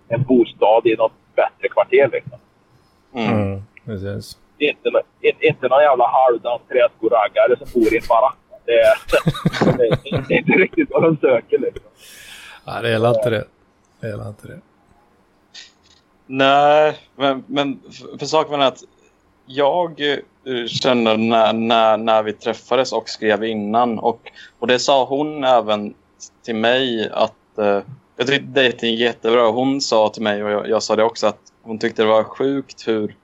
[0.08, 2.40] en bostad i något bättre kvarter liksom.
[3.16, 3.34] Mm.
[3.34, 4.38] Mm, precis.
[4.58, 4.90] Inte,
[5.22, 8.38] inte, inte någon jävla halvdan träskoraggare som bor i en barack.
[8.66, 8.84] Det,
[9.78, 11.92] det, det, är inte riktigt vad de söker liksom.
[12.66, 13.46] Ja, det är inte det.
[14.04, 14.62] Jag gillar inte det.
[16.26, 17.80] Nej, men, men
[18.20, 18.84] för, saken är att
[19.46, 25.06] jag kände känner när, när, när vi träffades och skrev innan och, och det sa
[25.06, 25.94] hon även
[26.42, 27.82] till mig att eh,
[28.16, 29.50] jag tyckte dejting är jättebra.
[29.50, 32.24] Hon sa till mig och jag, jag, sa det också att hon tyckte det var
[32.24, 33.16] sjukt hur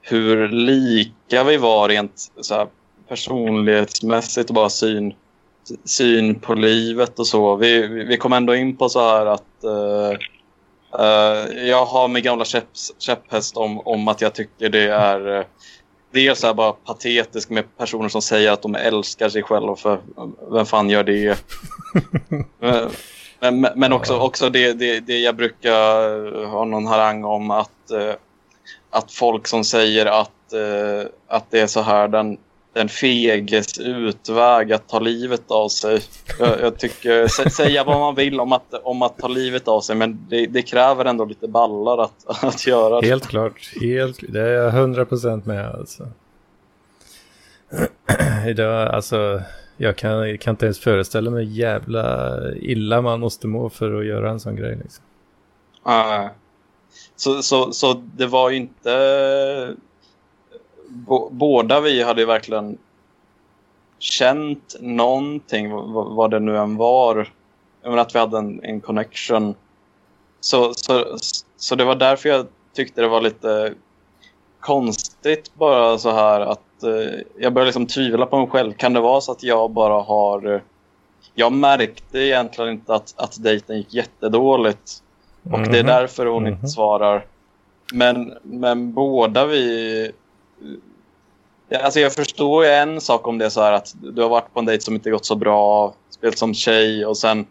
[0.00, 2.66] hur lika vi var rent så här,
[3.08, 5.14] personlighetsmässigt och bara syn,
[5.84, 7.56] syn på livet och så.
[7.56, 10.18] Vi, vi kom ändå in på så här att uh,
[11.00, 15.44] uh, jag har min gamla käpp, käpphäst om, om att jag tycker det är uh,
[16.12, 20.00] dels är bara patetiskt med personer som säger att de älskar sig själva för
[20.50, 21.38] vem fan gör det?
[23.40, 27.90] men, men, men också, också det, det, det jag brukar ha någon harang om att,
[28.90, 30.52] att folk som säger att,
[31.28, 32.38] att det är så här den
[32.72, 36.00] den feges utväg att ta livet av sig.
[36.38, 39.96] Jag, jag tycker, säga vad man vill om att, om att ta livet av sig,
[39.96, 43.06] men det, det kräver ändå lite ballar att, att göra det.
[43.06, 46.08] Helt klart, helt, det är jag hundra procent med alltså.
[48.48, 49.42] Idag, alltså,
[49.76, 54.30] jag kan, kan inte ens föreställa mig jävla illa man måste må för att göra
[54.30, 54.78] en sån grej.
[54.82, 55.04] Liksom.
[55.86, 56.30] Uh,
[57.16, 59.76] så, så, så det var ju inte
[61.30, 62.78] båda vi hade ju verkligen
[63.98, 67.28] känt någonting, vad det nu än var.
[67.82, 69.54] Jag att vi hade en, en connection.
[70.40, 71.16] Så, så,
[71.56, 73.74] så det var därför jag tyckte det var lite
[74.60, 78.72] konstigt bara så här att eh, jag började liksom tvivla på mig själv.
[78.72, 80.54] Kan det vara så att jag bara har...
[80.54, 80.60] Eh,
[81.34, 85.02] jag märkte egentligen inte att, att dejten gick jättedåligt.
[85.42, 85.72] Och mm -hmm.
[85.72, 85.92] det är mhm.
[85.92, 86.54] därför hon mm -hmm.
[86.54, 86.68] inte mhm.
[86.68, 87.26] svarar.
[87.92, 90.12] Men, men båda vi
[91.80, 94.54] Alltså jag förstår ju en sak om det är så här att du har varit
[94.54, 97.46] på en dejt som inte gått så bra, spelat som tjej och sen,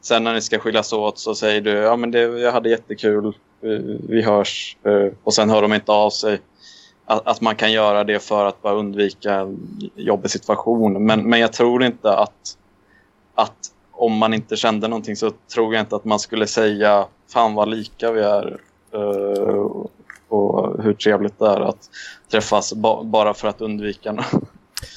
[0.00, 3.34] sen när ni ska skiljas åt så säger du ja men det, jag hade jättekul,
[4.08, 6.40] vi hörs eh, och sen hör de inte av sig.
[7.04, 11.06] Att, att man kan göra det för att bara undvika en jobbig situation.
[11.06, 12.56] Men, men jag tror inte att,
[13.34, 17.54] att om man inte kände någonting så tror jag inte att man skulle säga fan
[17.54, 18.60] vad lika vi är.
[18.94, 19.66] Eh,
[20.32, 21.90] och hur trevligt det är att
[22.30, 24.24] träffas ba bara för att undvika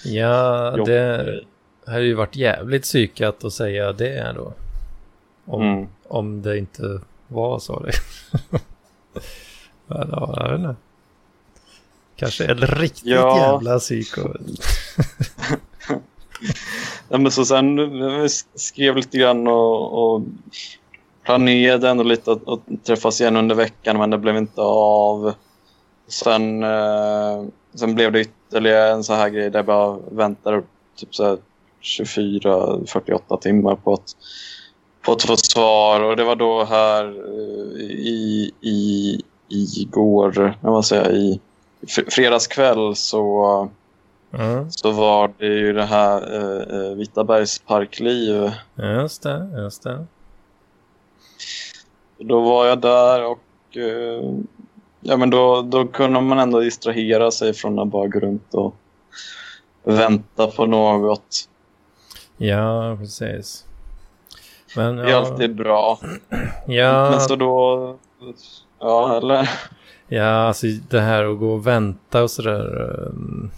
[0.05, 1.39] Ja, det
[1.85, 4.53] hade ju varit jävligt psykat att säga det då.
[5.45, 5.87] Om, mm.
[6.07, 7.79] om det inte var så.
[7.79, 7.91] Det.
[9.87, 10.75] ja, jag vet inte.
[12.15, 13.37] Kanske ett riktigt ja.
[13.37, 14.21] jävla psyko.
[17.09, 17.79] ja, men så sen
[18.55, 20.21] skrev lite grann och, och
[21.25, 25.33] planerade ändå lite att, att, träffas igen under veckan men det blev inte av.
[26.07, 30.63] Sen, eh, sen blev det ytterligare en så här grej där jag bara väntade
[30.95, 31.09] typ
[31.81, 34.15] 24-48 timmar på att,
[35.01, 40.95] på att få svar och det var då här eh, i, i, igår, jag måste
[40.95, 41.39] säga, i
[41.88, 43.69] fredagskväll så
[44.33, 44.71] Mm.
[44.71, 48.51] så var det ju det här eh, eh Vitabergs parkliv.
[48.75, 50.05] Just det, just det.
[52.17, 54.23] Då var jag där och eh,
[55.01, 58.75] ja, men då, då kunde man ändå distrahera sig från att bara gå runt och
[59.84, 61.49] vänta på något.
[62.38, 63.65] Ja, precis.
[64.75, 65.99] Men, det är alltid bra.
[66.67, 67.10] Ja.
[67.12, 67.97] Men så då...
[68.80, 69.49] Ja, eller?
[70.08, 72.82] Ja, alltså det här att gå och vänta och sådär.
[72.82, 73.51] Um,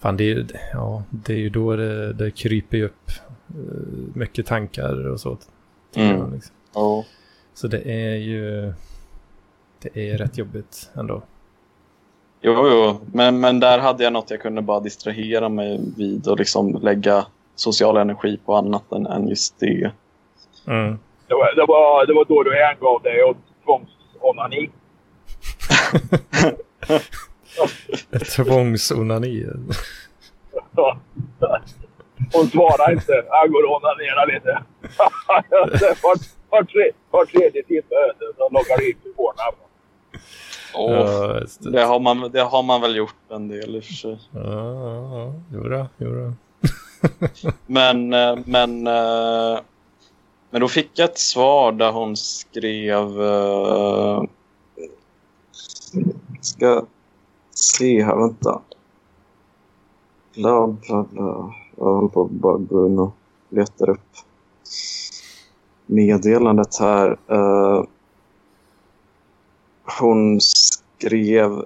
[0.00, 3.10] fan, det är, ja, det är ju då det, det kryper upp
[3.56, 5.38] uh, mycket tankar och så.
[5.94, 6.32] Mm.
[6.32, 6.54] Liksom.
[6.74, 7.04] Oh.
[7.54, 8.72] Så det är ju
[9.82, 11.22] det är rätt jobbigt ändå.
[12.40, 13.00] Jo, jo.
[13.12, 17.26] Men, men där hade jag något jag kunde bara distrahera mig vid och liksom lägga
[17.54, 19.90] social energi på annat än, än just det.
[20.66, 20.98] Mm.
[21.26, 24.70] Det, var, det, var, det var då du hängav dig åt tvångsonani.
[28.36, 29.46] Tvångsonani.
[32.32, 33.24] Hon svarar inte.
[33.30, 34.62] Han går och onanerar lite.
[36.52, 37.98] var, tre, var tredje timme
[38.36, 39.54] så loggar in på Pornhub.
[40.74, 41.70] Oh, ja, det.
[41.70, 41.82] det.
[41.82, 44.18] har man, det har man väl gjort en del i och för sig.
[44.34, 46.32] Ja, ja, jodå.
[47.66, 49.60] men, eh, men, eh,
[50.50, 53.20] men då fick jag ett svar där hon skrev...
[53.20, 54.24] Uh,
[56.40, 56.84] ska
[57.54, 58.60] se här, vänta.
[60.34, 61.54] Bla, bla, bla.
[61.76, 63.12] Jag håller på att bara gå in och
[63.48, 64.16] letar upp
[65.94, 67.10] meddelandet här.
[67.10, 67.84] Uh,
[70.00, 71.64] hon skrev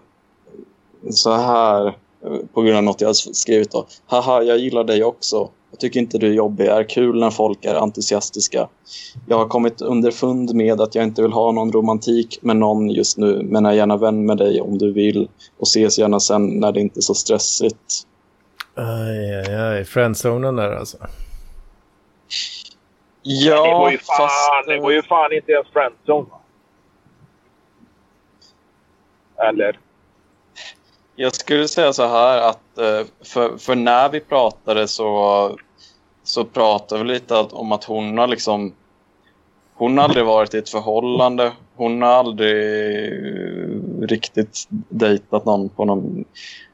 [1.11, 3.87] så här eh, på grund av något jag skrivit då.
[4.07, 5.49] Haha, jag gillar dig också.
[5.71, 6.67] Jag tycker inte du är jobbig.
[6.67, 8.69] är kul när folk är entusiastiska.
[9.27, 13.19] Jag har kommit underfund med att jag inte vill ha någon romantik med någon just
[13.19, 13.43] nu.
[13.43, 15.29] Men är gärna vän med dig om du vill.
[15.59, 18.07] Och ses gärna sen när det inte är så stressigt.
[18.75, 19.85] Aj, aj, aj.
[19.85, 20.99] Friendzonen där alltså.
[23.29, 24.67] Ja, det var ju fan, fast...
[24.67, 26.27] Det var ju fan inte ens friendzone.
[29.49, 29.79] Eller?
[31.17, 35.59] jag skulle säga så här att eh, för, för när vi pratade så,
[36.23, 38.75] så pratade vi lite om att hon har liksom
[39.75, 41.53] hon har aldrig varit i ett förhållande.
[41.75, 42.55] Hon har aldrig
[44.11, 46.25] riktigt dejtat någon på någon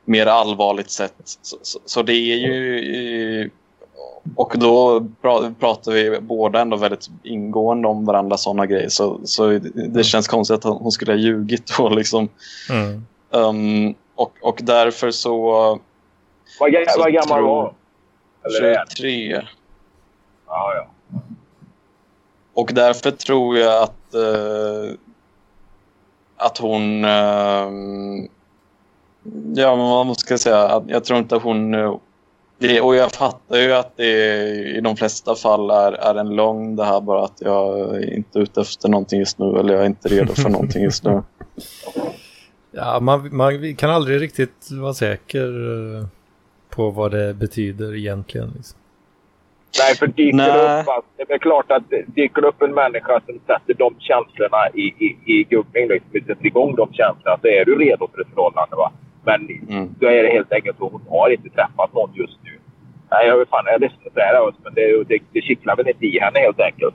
[0.04, 1.14] mer allvarligt sätt.
[1.24, 3.50] Så, så, så det är ju...
[4.36, 5.06] Och då
[5.60, 8.88] pratar vi båda ändå väldigt ingående om varandra sådana grejer.
[8.88, 12.28] Så, så det känns konstigt att hon skulle ha ljugit då liksom.
[12.70, 13.06] Mm.
[13.30, 15.50] Um, och, och därför så...
[16.60, 17.74] Vad, vad gammal var hon?
[18.60, 19.42] 23.
[20.46, 20.86] Ja, ja.
[22.54, 24.94] Och därför tror jag att, uh,
[26.36, 27.04] att hon...
[27.04, 28.28] Uh,
[29.54, 29.76] ja,
[30.06, 30.82] vad ska jag säga?
[30.86, 31.74] Jag tror inte att hon...
[32.62, 34.04] Det, och jag fattar ju att det
[34.76, 38.38] i de flesta fall är, är en lång det här bara att jag är inte
[38.38, 41.22] ute efter någonting just nu eller jag är inte redo för någonting just nu.
[42.74, 45.48] Ja, man, man kan aldrig riktigt vara säker
[45.98, 46.06] eh,
[46.70, 48.52] på vad det betyder egentligen.
[48.56, 48.78] Liksom.
[49.78, 50.80] Nej, för dyker Nej.
[50.80, 55.18] upp, det är klart att dyker upp en människa som sätter de känslorna i, i,
[55.24, 58.76] i gubbning, liksom, sätter igång de känslorna, så är du redo för ett förhållande.
[58.76, 58.92] Va?
[59.24, 59.94] Men mm.
[60.00, 62.58] då är det helt enkelt så hon har inte träffat någon just nu.
[63.10, 65.88] Nej, jag, fan, jag är ledsen att säga det, men det, det, det kittlar väl
[65.88, 66.94] inte i henne helt enkelt.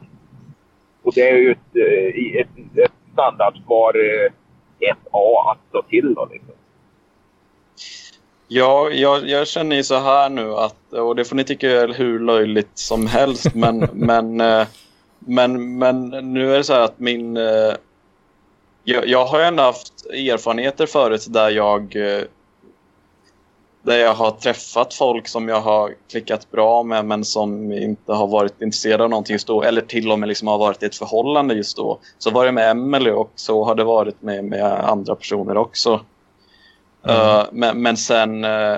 [1.03, 4.31] Och det är ju ett, eh, ett, ett standardsvar eh,
[4.93, 6.53] 1A att slå till då liksom.
[8.47, 11.87] Ja, jag, jag, känner ju så här nu att, och det får ni tycka är
[11.87, 14.67] hur löjligt som helst, men, men, eh,
[15.19, 17.37] men, men nu är det så här att min...
[18.89, 22.23] Jag, jag har ändå haft erfarenheter förut där jag eh,
[23.81, 28.27] där jag har träffat folk som jag har klickat bra med men som inte har
[28.27, 30.95] varit intresserade av någonting just då eller till och med liksom har varit i ett
[30.95, 31.99] förhållande just då.
[32.17, 36.01] Så var det med Emily och så har det varit med, med andra personer också.
[37.03, 37.17] Mm.
[37.17, 38.77] Uh, men, men sen uh,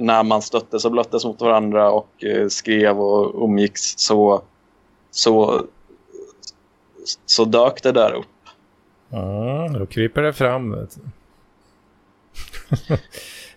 [0.00, 4.42] när man stöttes och blöttes mot varandra och uh, skrev och umgicks så,
[5.10, 5.62] så,
[7.26, 8.26] så dök det där upp.
[9.10, 10.76] Ja, då kryper det fram.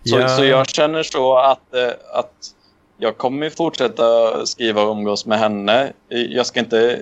[0.06, 0.28] Så, ja.
[0.28, 2.54] så jag känner så att, eh, att
[2.98, 4.02] jag kommer fortsätta
[4.46, 5.92] skriva och umgås med henne.
[6.08, 6.98] Jag ska inte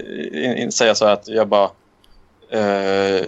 [0.73, 1.71] säga så att jag bara
[2.51, 3.27] eh,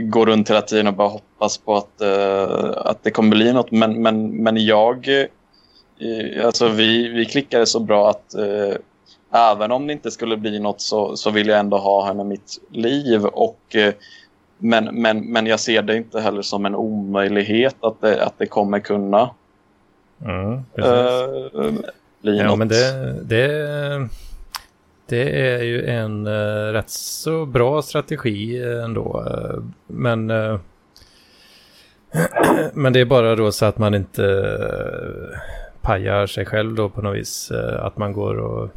[0.00, 3.70] går runt hela tiden och bara hoppas på att, eh, att det kommer bli något.
[3.70, 8.74] Men, men, men jag, eh, alltså vi, vi klickade så bra att eh,
[9.32, 12.26] även om det inte skulle bli något så, så vill jag ändå ha henne i
[12.26, 13.24] mitt liv.
[13.24, 13.76] Och
[14.60, 18.46] men, men, men jag ser det inte heller som en omöjlighet att det, att det
[18.46, 19.30] kommer kunna
[20.24, 21.80] mm, uh,
[22.22, 22.58] bli ja, något.
[22.58, 24.08] Men det, det,
[25.06, 29.24] det är ju en uh, rätt så bra strategi ändå.
[29.30, 30.58] Uh, men, uh,
[32.72, 35.38] men det är bara då så att man inte uh,
[35.80, 37.52] pajar sig själv då på något vis.
[37.78, 38.68] att man går och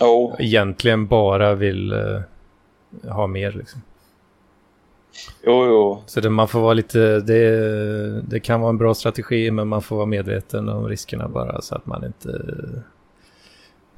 [0.00, 0.34] oh.
[0.38, 1.94] egentligen bara vill
[3.08, 3.82] ha mer liksom.
[5.42, 6.02] Jo, jo.
[6.06, 9.82] Så det, man får vara lite, det, det kan vara en bra strategi men man
[9.82, 12.44] får vara medveten om riskerna bara så att man inte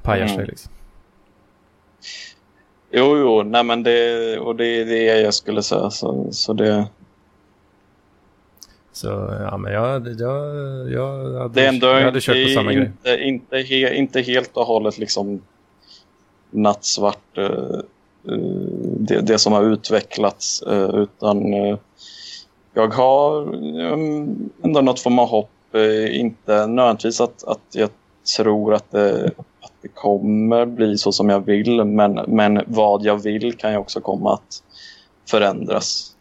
[0.01, 0.35] pajar mm.
[0.35, 0.71] sig liksom.
[2.91, 6.87] Jo, jo, nej men det, och det är det jag skulle säga så, så det...
[8.91, 9.07] Så
[9.39, 13.27] ja, men jag, jag, jag, hade, det ändå jag hade kört på samma inte, grej.
[13.27, 15.41] Inte, he, inte helt och hållet liksom
[16.51, 17.37] nattsvart.
[17.37, 17.79] Uh,
[18.31, 18.37] Eh,
[18.99, 21.77] det, det, som har utvecklats eh, utan eh,
[22.73, 23.41] jag har
[24.63, 25.49] ändå något form av hopp.
[26.11, 27.89] Inte nödvändigtvis att, att jag
[28.37, 33.23] tror att det, att det kommer bli så som jag vill men, men vad jag
[33.23, 34.63] vill kan ju också komma att
[35.29, 36.15] förändras.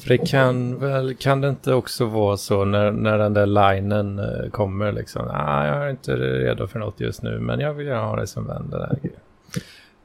[0.00, 4.20] För det kan väl, kan det inte också vara så när, när den där linen
[4.50, 8.06] kommer liksom, ah, jag är inte redo för något just nu men jag vill gärna
[8.06, 9.23] ha det som vänder den här grejen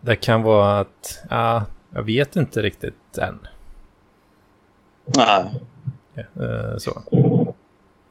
[0.02, 3.40] det kan vara att, ja, jag vet inte riktigt än.
[5.06, 5.46] Nej.
[6.14, 7.02] Ja, eh, så.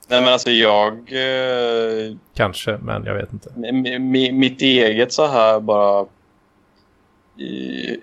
[0.08, 0.92] Nej men alltså jag...
[0.92, 3.72] Eh, Kanske, men jag vet inte.
[4.32, 6.06] Mitt eget så här bara...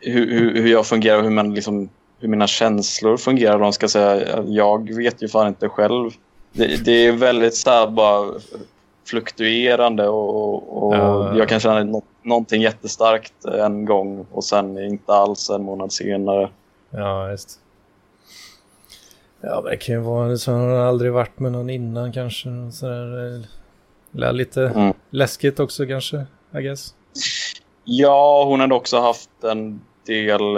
[0.02, 3.60] Hur, hur, hur jag fungerar och hur, man liksom, hur mina känslor fungerar.
[3.60, 6.12] De ska säga, jag vet ju fan inte själv.
[6.52, 8.34] Det, det är väldigt så här bara
[9.08, 15.14] fluktuerande och, och uh, jag kan känna något, någonting jättestarkt en gång och sen inte
[15.14, 16.50] alls en månad senare.
[16.90, 17.60] Ja, just
[19.42, 22.50] Ja, det kan ju vara så har aldrig varit med någon innan kanske.
[22.72, 23.44] Sådär,
[24.14, 24.94] eller lite mm.
[25.10, 26.26] läskigt också kanske,
[26.58, 26.94] I guess.
[27.84, 30.54] Ja, hon hade också haft en del,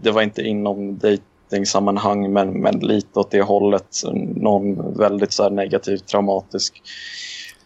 [0.00, 4.02] det var inte inom datingsammanhang men, men lite åt det hållet.
[4.36, 6.82] Någon väldigt så negativ, traumatisk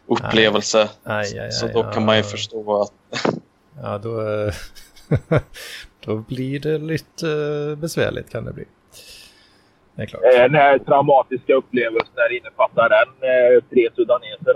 [0.06, 0.88] upplevelse.
[1.02, 2.92] Aj, aj, aj, så då kan man ju förstå att...
[3.82, 4.20] ja, då,
[6.04, 7.26] då blir det lite
[7.80, 8.64] besvärligt kan det bli.
[9.94, 10.22] Det är klart.
[10.24, 14.54] Eh, den här traumatiska upplevelsen, där innefattar den eh, tre sudaneser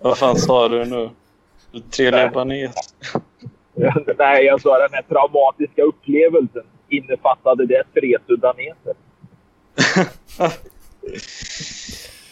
[0.00, 1.10] Vad fan sa du nu?
[1.96, 2.84] Tre libaneser?
[4.18, 6.62] Nej, jag sa den här traumatiska upplevelsen.
[6.88, 8.94] Innefattade det tre sudaneser?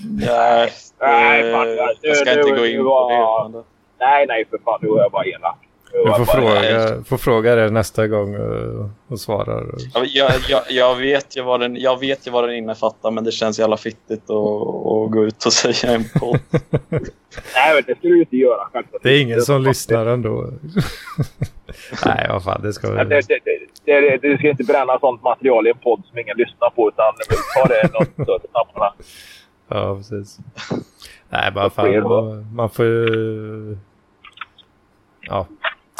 [0.04, 3.64] Nej, nej fan, jag, jag ska inte gå in på det.
[4.06, 4.78] Nej, nej, för fan.
[4.82, 5.58] Nu är jag bara elak.
[5.92, 9.66] Du får fråga, får fråga det nästa gång och, och svarar.
[9.94, 13.32] Jag, jag, jag, vet ju vad den, jag vet ju vad den innefattar men det
[13.32, 16.40] känns jävla fittigt att, att gå ut och säga en podd.
[17.54, 18.68] Nej, men det ska du inte göra.
[19.02, 20.46] Det är ingen som lyssnar ändå.
[22.06, 22.96] Nej, vad fan, det ska vi...
[22.96, 23.20] Det,
[23.84, 26.88] det, det, det, ska inte bränna sånt material i en podd som ingen lyssnar på
[26.88, 27.12] utan
[27.56, 28.48] ta det något större
[29.70, 30.38] Ja, precis.
[31.28, 33.78] Nej, bara fan, man, man får ju...
[35.20, 35.46] Ja,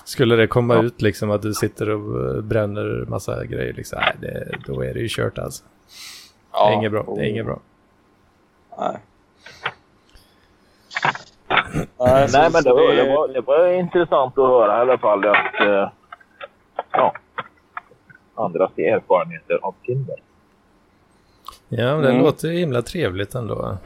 [0.05, 0.83] skulle det komma ja.
[0.83, 4.95] ut liksom att du sitter och eh, bränner massa grejer liksom, nej, det, då är
[4.95, 5.65] det ju kört alltså.
[6.53, 6.67] Ja.
[6.67, 7.15] Det är inget bra.
[7.17, 7.59] Det är inget bra.
[8.79, 8.97] Nej.
[11.99, 15.27] Nej, Nej men det var, det, var, det var intressant att höra i alla fall
[15.27, 15.89] att uh,
[16.93, 17.15] ja,
[18.35, 20.17] andras erfarenheter av Tinder.
[21.73, 22.23] Ja, men det mm.
[22.23, 23.79] låter himla trevligt ändå.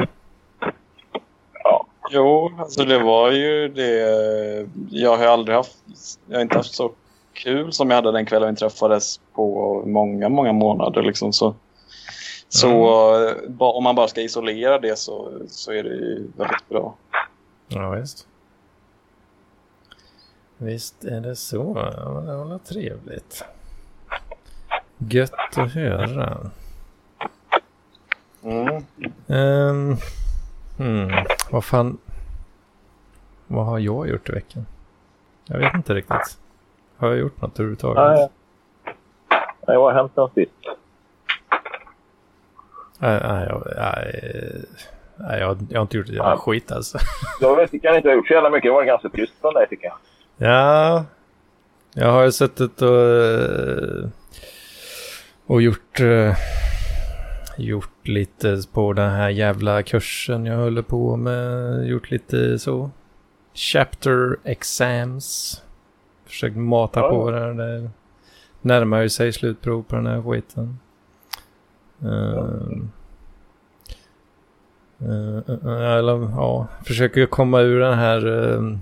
[2.11, 4.68] Jo, alltså det var ju det.
[4.91, 5.78] Jag har aldrig haft,
[6.26, 6.93] jag har inte haft så
[7.32, 11.03] kul som jag hade den kvällen vi träffades på många, många månader.
[11.03, 11.32] Liksom.
[11.32, 11.55] Så,
[12.49, 12.68] så
[13.26, 13.57] mm.
[13.59, 16.95] om man bara ska isolera det så, så är det ju väldigt bra.
[17.68, 18.28] Ja, visst.
[20.57, 21.91] Visst är det så.
[21.97, 23.45] Ja, det var trevligt.
[24.99, 26.51] Gött att höra.
[28.45, 28.84] Mm.
[29.26, 29.99] Um,
[30.78, 31.11] Hmm,
[31.51, 31.99] vad fan.
[33.47, 34.66] Vad har jag gjort i veckan?
[35.45, 36.38] Jag vet inte riktigt.
[36.97, 38.03] Har jag gjort något överhuvudtaget?
[38.03, 38.28] Nej,
[39.66, 40.53] nej vad har hänt sen sist?
[42.99, 44.64] Nej, nej, jag, nej,
[45.16, 46.99] nej jag, jag har inte gjort ett jävla skit alltså.
[47.40, 48.68] Jag vet, inte ha gjort så jävla mycket.
[48.68, 49.97] Det var ganska tyst från dig tycker jag.
[50.36, 51.05] Ja,
[51.95, 54.09] jag har suttit och, eh,
[55.47, 56.36] och gjort eh,
[57.57, 61.86] gjort lite på den här jävla kursen jag håller på med.
[61.86, 62.90] Gjort lite så.
[63.55, 65.62] Chapter exams.
[66.26, 67.11] Försökt mata ja.
[67.11, 67.55] på det.
[67.55, 67.90] Det
[68.61, 70.78] närmar ju sig slutprov på den här skiten.
[72.05, 72.70] Uh,
[75.02, 78.78] uh, uh, eller, ja, försöker komma ur den här uh,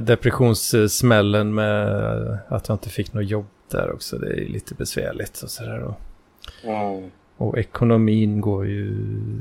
[0.00, 4.18] depressionssmällen med att jag inte fick något jobb där också.
[4.18, 5.94] Det är lite besvärligt och sådär.
[6.64, 7.10] Mm.
[7.36, 8.94] Och ekonomin går ju,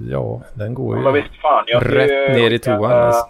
[0.09, 2.91] ja, den går ju ja, visst, fan, rätt ner i toan.
[2.91, 3.25] Alltså.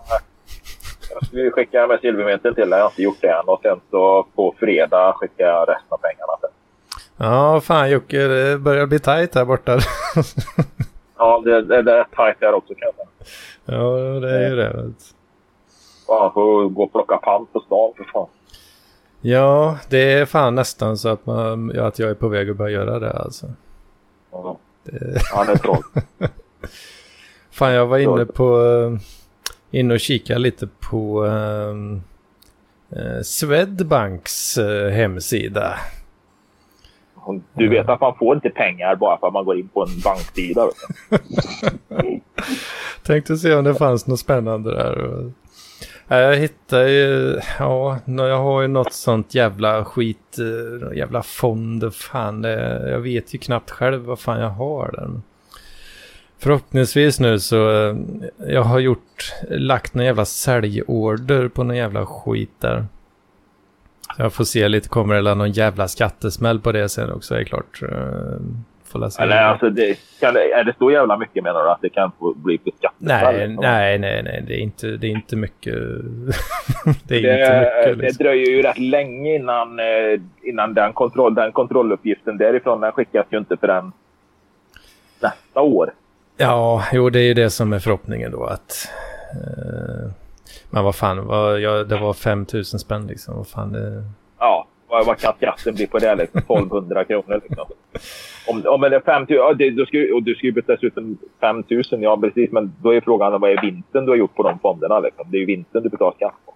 [1.14, 3.48] Jag skulle skicka med silvermynten till dig, jag har inte gjort det än.
[3.48, 6.50] Och sen så på fredag skickar jag resten av pengarna sen.
[7.18, 9.80] Ja, fan Jocke, det börjar bli tajt här borta.
[11.18, 13.02] ja, det, det, det är tajt här också kanske.
[13.66, 14.94] Ja, det är ju det.
[16.08, 18.28] Fan, får gå och plocka pant på stan för fan.
[19.22, 22.72] Ja, det är fan nästan så att, man, att jag är på väg att börja
[22.72, 23.48] göra det alltså.
[24.32, 25.84] Ja, det, ja, det är troll.
[27.52, 28.58] Fan, jag var inne på...
[28.60, 29.00] Uh,
[29.72, 32.02] inne och kikade lite på uh,
[33.24, 35.80] Swedbanks uh, hemsida.
[37.54, 40.00] Du vet att man får inte pengar bara för att man går in på en
[40.04, 40.70] banksida.
[43.04, 45.32] Tänkte se om det fanns något spännande där.
[46.18, 52.44] Jag hittar ju, ja, jag har ju något sånt jävla skit, eh, jävla fond, fan,
[52.88, 55.24] jag vet ju knappt själv vad fan jag har den.
[56.38, 57.96] Förhoppningsvis nu så, eh,
[58.38, 62.86] jag har gjort, lagt någon jävla säljorder på någon jävla skit där.
[64.18, 67.82] jag får se lite, kommer det någon jävla skattesmäll på det sen också, är klart.
[67.82, 68.40] Eh,
[68.98, 72.12] Läsa Eller, alltså, det, kan, är det så jävla mycket menar du att det kan
[72.20, 72.96] få bli beskattat?
[72.98, 75.74] Nej, nej, nej, nej, det är inte, det är inte mycket.
[77.08, 77.98] det är det, inte mycket.
[77.98, 78.18] Liksom.
[78.18, 83.26] Det dröjer ju rätt länge innan, eh, innan den, kontroll, den kontrolluppgiften därifrån den skickas
[83.30, 83.92] ju inte förrän
[85.20, 85.94] nästa år.
[86.38, 88.90] Ja, jo, det är ju det som är förhoppningen då att
[89.32, 90.12] eh,
[90.70, 93.38] men vad fan, vad, ja, det var 5000 spänn liksom.
[93.38, 94.04] Vad fan det...
[94.40, 96.16] Ja, vad, vad kan skatten bli på det?
[96.16, 96.40] Liksom?
[96.40, 97.66] 1200 kronor liksom.
[98.48, 101.18] Om, om det är 5 000, ja, det, då ska, och du ska ju dessutom
[101.40, 102.52] 5 000, ja precis.
[102.52, 105.00] Men då är frågan vad är vinsten du har gjort på de fonderna?
[105.00, 105.32] Liksom?
[105.32, 106.54] Det är ju vinsten du betalar skatt på.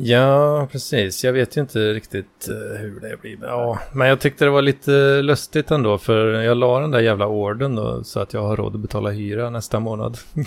[0.00, 1.24] Ja, precis.
[1.24, 3.38] Jag vet ju inte riktigt uh, hur det blir.
[3.42, 7.26] Ja, men jag tyckte det var lite lustigt ändå för jag la den där jävla
[7.26, 10.18] orden då så att jag har råd att betala hyra nästa månad.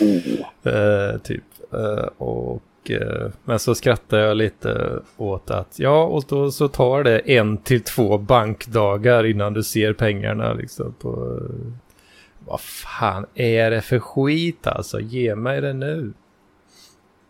[0.00, 0.72] oh.
[0.72, 1.44] uh, typ.
[1.74, 7.02] Uh, och Eh, men så skrattar jag lite åt att ja, och då så tar
[7.02, 11.08] det en till två bankdagar innan du ser pengarna liksom på...
[11.08, 11.72] Eh,
[12.46, 15.00] vad fan är det för skit alltså?
[15.00, 16.12] Ge mig det nu.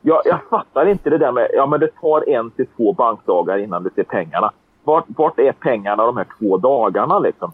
[0.01, 3.59] Jag, jag fattar inte det där med, ja men det tar en till två bankdagar
[3.59, 4.53] innan du ser pengarna.
[4.85, 7.53] Vart, vart är pengarna de här två dagarna liksom?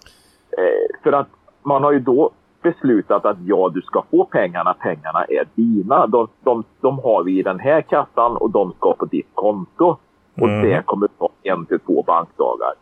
[0.51, 1.29] Eh, för att
[1.63, 2.31] man har ju då
[2.65, 6.07] beslutat att ja, du ska få pengarna, pengarna är dina.
[6.07, 9.97] De, de, de har vi i den här kassan och de ska på ditt konto.
[10.35, 10.63] Och mm.
[10.63, 12.73] det kommer ta en till två bankdagar.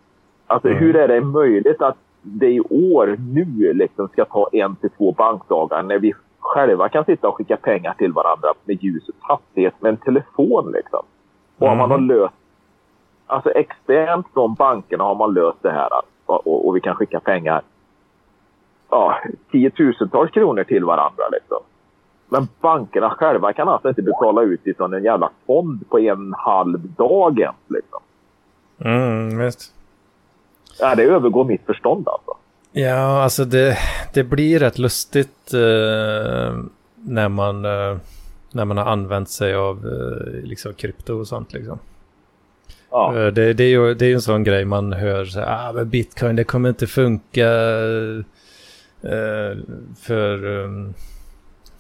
[0.46, 0.80] Alltså mm.
[0.80, 5.12] hur är det möjligt att det i år nu liksom ska ta en till två
[5.12, 9.88] bankdagar när vi själva kan sitta och skicka pengar till varandra med ljusets hastighet med
[9.88, 11.02] en telefon liksom.
[11.58, 11.78] Och mm.
[11.78, 12.34] man har löst,
[13.26, 15.88] alltså externt från bankerna har man löst det här
[16.26, 17.62] och, och, och vi kan skicka pengar
[18.92, 19.18] ja,
[19.52, 21.58] tiotusentals kronor till varandra liksom.
[22.28, 26.80] Men bankerna själva kan alltså inte betala ut ifrån en jävla fond på en halv
[26.80, 28.00] dag ens liksom.
[28.84, 29.72] Mm, visst.
[30.80, 32.36] Ja, det övergår mitt förstånd alltså.
[32.72, 33.78] Ja, alltså det,
[34.14, 36.54] det blir rätt lustigt eh,
[36.94, 37.96] när, man, eh,
[38.52, 41.52] när man har använt sig av eh, liksom krypto och sånt.
[41.52, 41.78] Liksom.
[42.90, 43.16] Ja.
[43.16, 45.72] Eh, det, det, är ju det är en sån grej man hör, så här, ah,
[45.72, 47.48] men bitcoin det kommer inte funka
[49.96, 50.94] för, um,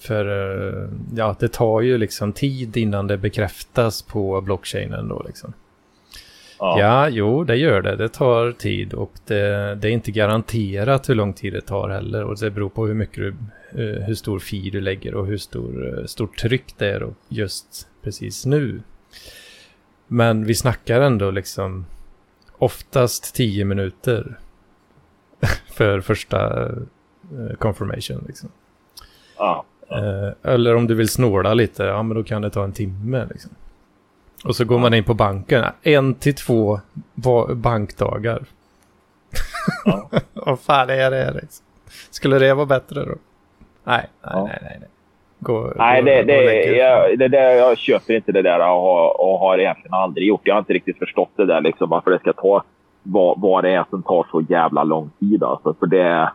[0.02, 5.52] för eh, ja, det tar ju liksom tid innan det bekräftas på blockchainen då liksom.
[6.58, 6.80] Ja.
[6.80, 7.96] ja, jo, det gör det.
[7.96, 12.24] Det tar tid och det, det, är inte garanterat hur lång tid det tar heller.
[12.24, 13.28] Och det beror på hur mycket du,
[13.82, 17.88] eh, hur stor fi du lägger och hur stor, eh, stort tryck det är just
[18.02, 18.82] precis nu.
[20.06, 21.86] Men vi snackar ändå liksom
[22.58, 24.38] oftast tio minuter
[25.72, 26.72] för första eh,
[27.58, 28.24] confirmation.
[28.26, 28.48] Liksom.
[29.38, 29.96] Ja, ja.
[30.42, 33.26] Eller om du vill snåla lite, ja men då kan det ta en timme.
[33.30, 33.50] Liksom.
[34.44, 35.64] Och så går man in på banken.
[35.82, 36.80] En till två
[37.54, 38.44] bankdagar.
[39.84, 40.10] Ja.
[40.32, 41.32] Vad fan är det?
[41.32, 41.66] Liksom?
[42.10, 43.14] Skulle det vara bättre då?
[43.84, 44.44] Nej, nej, ja.
[44.44, 44.76] nej, nej.
[44.80, 44.88] nej.
[45.38, 49.20] Gå, nej, gå, det, det, jag, det där, jag köper inte det där och har,
[49.20, 50.40] och har egentligen aldrig gjort.
[50.44, 52.64] Jag har inte riktigt förstått det där liksom, varför det ska ta
[53.02, 55.42] vad, vad det är som tar så jävla lång tid.
[55.42, 56.32] Alltså, för det,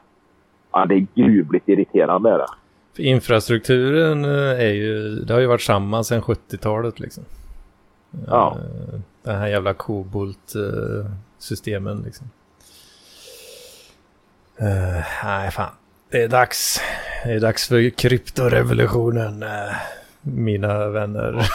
[0.79, 2.29] ja, det är gruvligt irriterande.
[2.29, 2.47] Är det.
[2.95, 6.99] För infrastrukturen eh, är ju, det har ju varit samma sedan 70-talet.
[6.99, 7.23] Liksom.
[8.27, 8.57] Ja.
[8.57, 8.63] Uh,
[9.23, 12.29] den här jävla kobolt-systemen liksom.
[14.61, 15.71] Uh, nej, fan.
[16.11, 16.81] Det är dags.
[17.23, 19.49] Det är dags för kryptorevolutionen, uh,
[20.21, 21.45] mina vänner.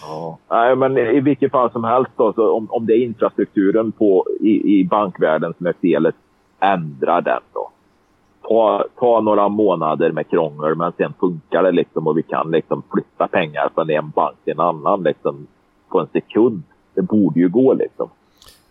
[0.00, 4.26] ja, nej, men i vilket fall som helst då, om, om det är infrastrukturen på,
[4.40, 6.14] i, i bankvärlden som är felet,
[6.62, 7.72] ändra den då
[8.52, 12.82] ta, ta några månader med krångel men sen funkar det liksom och vi kan liksom
[12.92, 15.46] flytta pengar från en bank till en annan liksom
[15.88, 16.62] på en sekund.
[16.94, 18.10] Det borde ju gå liksom.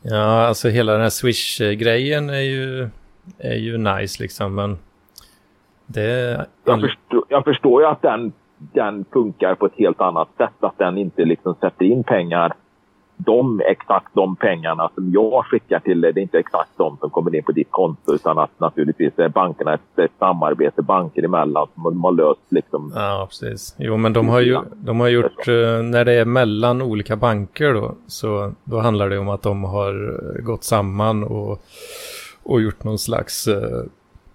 [0.01, 2.89] Ja, alltså hela den här Swish-grejen är ju,
[3.37, 4.77] är ju nice liksom men
[5.85, 6.45] det...
[6.63, 10.53] Jag förstår, jag förstår ju att den, den funkar på ett helt annat sätt.
[10.59, 12.53] Att den inte liksom sätter in pengar
[13.25, 17.09] de exakt de pengarna som jag skickar till dig, det är inte exakt de som
[17.09, 21.67] kommer in på ditt konto utan att naturligtvis är bankerna ett, ett samarbete banker emellan
[21.73, 22.91] som har löst liksom.
[22.95, 23.75] Ja, precis.
[23.79, 27.73] Jo, men de har ju de har gjort, uh, när det är mellan olika banker
[27.73, 31.61] då, så då handlar det om att de har gått samman och,
[32.43, 33.55] och gjort någon slags uh,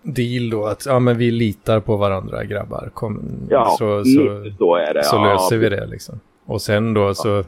[0.02, 2.90] deal då att ja men vi litar på varandra grabbar.
[2.94, 5.02] Kom, ja, så, så, så.
[5.02, 6.20] Så ja, löser vi det liksom.
[6.46, 7.44] Och sen då så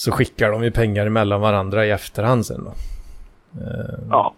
[0.00, 2.70] så skickar de ju pengar emellan varandra i efterhand sen då.
[3.60, 4.08] Uh...
[4.10, 4.34] Ja,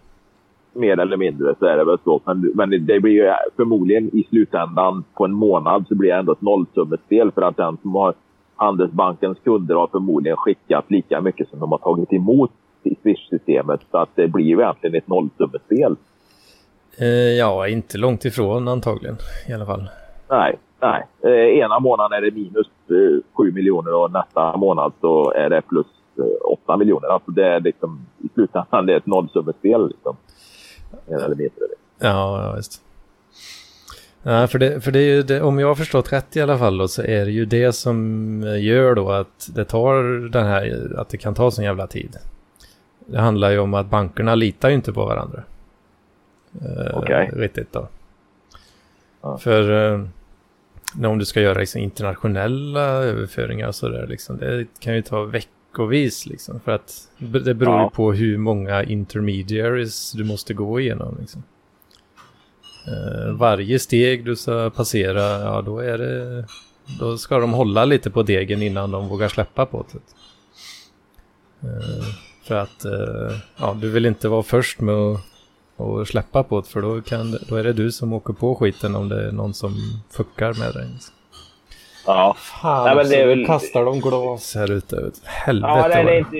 [0.73, 2.21] mer eller mindre så är det väl så.
[2.25, 6.31] Men, men det blir ju förmodligen i slutändan på en månad så blir det ändå
[6.31, 8.13] ett nollsummespel för att den som har
[8.55, 12.51] Handelsbankens kunder har förmodligen skickat lika mycket som de har tagit emot
[12.83, 13.79] i Swish-systemet.
[13.91, 15.95] Så att det blir ju egentligen ett nollsummespel.
[17.01, 19.17] Uh, ja, inte långt ifrån antagligen
[19.49, 19.89] i alla fall.
[20.29, 25.31] Nej, Nej, eh, ena månaden är det minus eh, 7 miljoner och nästa månad så
[25.31, 27.07] är det plus eh, 8 miljoner.
[27.07, 30.17] Alltså det är liksom i slutändan det är ett nollsummespel liksom.
[31.07, 31.65] Eller mindre.
[31.99, 32.81] Ja, ja visst.
[34.23, 36.57] Ja, för det, för det är ju det, om jag har förstått rätt i alla
[36.57, 40.95] fall då, så är det ju det som gör då att det tar den här,
[40.97, 42.17] att det kan ta sån jävla tid.
[43.05, 45.43] Det handlar ju om att bankerna litar ju inte på varandra.
[46.61, 46.97] Eh.
[46.97, 47.29] Okay.
[47.33, 47.87] Riktigt då.
[49.21, 49.37] Ja.
[49.37, 50.05] För eh,
[51.01, 56.25] om du ska göra liksom, internationella överföringar och sådär, liksom, det kan ju ta veckovis
[56.25, 56.59] liksom.
[56.59, 57.91] För att det beror ja.
[57.95, 61.17] på hur många intermediaries du måste gå igenom.
[61.19, 61.43] Liksom.
[62.87, 66.45] Uh, varje steg du ska passera, ja då är det...
[66.99, 69.99] Då ska de hålla lite på degen innan de vågar släppa på det.
[71.67, 72.03] Uh,
[72.43, 75.19] för att uh, ja, du vill inte vara först med att
[75.77, 78.95] och släppa på det för då, kan, då är det du som åker på skiten
[78.95, 79.73] om det är någon som
[80.11, 80.89] fuckar med dig.
[82.05, 82.35] Ja.
[82.39, 83.45] Fan, nej, men det är väl...
[83.45, 85.11] kastar de glas här ute.
[85.23, 85.73] Helvete.
[85.73, 86.37] Ja, nej, det är inte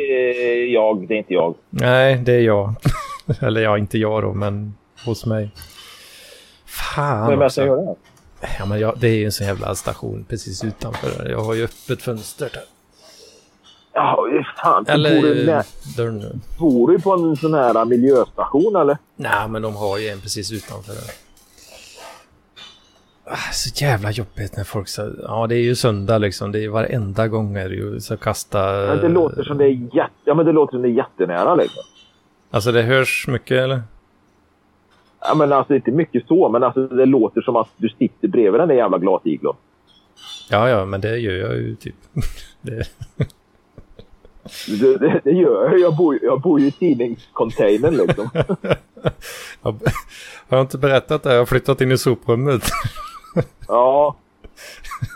[0.74, 1.08] jag.
[1.08, 1.56] Det är inte jag.
[1.70, 2.74] Nej, det är jag.
[3.40, 4.74] Eller ja, inte jag då, men
[5.06, 5.52] hos mig.
[6.66, 7.96] Fan Vem är det som gör det?
[8.60, 11.30] Ja, men jag, det är ju en sån jävla station precis utanför.
[11.30, 12.64] Jag har ju öppet fönster där.
[13.94, 14.28] Ja,
[14.64, 14.86] fan.
[14.88, 15.46] Eller bor du,
[15.98, 16.42] dörren.
[16.60, 18.98] bor du på en sån här miljöstation eller?
[19.16, 20.94] Nej, men de har ju en precis utanför.
[20.94, 21.24] Där.
[23.26, 25.16] Ah, så jävla jobbigt när folk säger...
[25.24, 26.52] Ja, det är ju söndag liksom.
[26.52, 28.60] Det är varenda gång är det ju så kasta...
[28.88, 30.14] Men det låter som det är jätte...
[30.26, 31.84] Ja, men det låter som det är jättenära liksom.
[32.52, 33.82] Alltså det hörs mycket eller?
[35.20, 38.62] Ja, men alltså inte mycket så, men alltså det låter som att du sitter bredvid
[38.62, 39.56] den där jävla glasiglon.
[40.50, 41.96] Ja, ja, men det gör jag ju typ.
[42.62, 42.88] det...
[44.68, 45.80] Det, det, det, gör jag.
[45.80, 48.30] Jag bor, jag bor ju i tidningscontainern liksom.
[49.64, 49.72] jag,
[50.50, 51.32] har jag inte berättat det?
[51.32, 52.64] Jag har flyttat in i soprummet.
[53.68, 54.16] ja.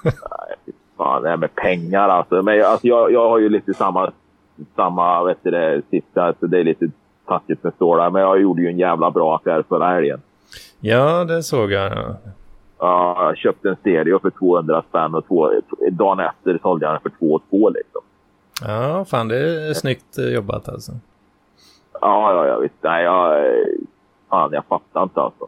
[0.03, 2.41] Nej, fan, det här med pengar alltså.
[2.41, 4.11] Men alltså, jag, jag har ju lite samma,
[4.75, 6.23] samma vet du det, sista.
[6.23, 6.89] Alltså, det är lite
[7.27, 8.09] taskigt med stålar.
[8.09, 10.21] Men jag gjorde ju en jävla bra affär förra helgen.
[10.79, 11.91] Ja, det såg jag.
[11.91, 12.15] Ja.
[12.79, 15.51] Ja, jag köpte en stereo för 200 spänn och två,
[15.91, 18.01] dagen efter sålde jag den för 2 2 liksom.
[18.61, 20.91] Ja, fan det är snyggt jobbat alltså.
[22.01, 22.75] Ja, ja, ja visst.
[22.81, 23.49] Nej, jag,
[24.29, 25.47] fan, jag fattar inte alltså.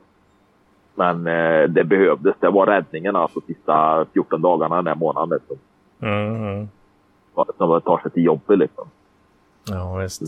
[0.96, 2.36] Men eh, det behövdes.
[2.40, 5.40] Det var räddningen alltså sista 14 dagarna den här månaden.
[5.40, 5.58] Liksom.
[6.02, 6.68] Mm.
[7.58, 8.88] Som tar sig till jobbet liksom.
[9.70, 10.22] Ja, visst.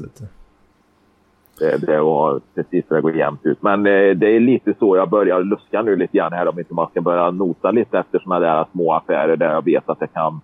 [1.59, 3.61] Det, det var precis det går jämnt ut.
[3.61, 6.73] Men eh, det är lite så jag börjar luska nu lite grann här om inte
[6.73, 10.07] man ska börja nota lite efter sådana där små affärer där jag vet att det
[10.07, 10.41] kan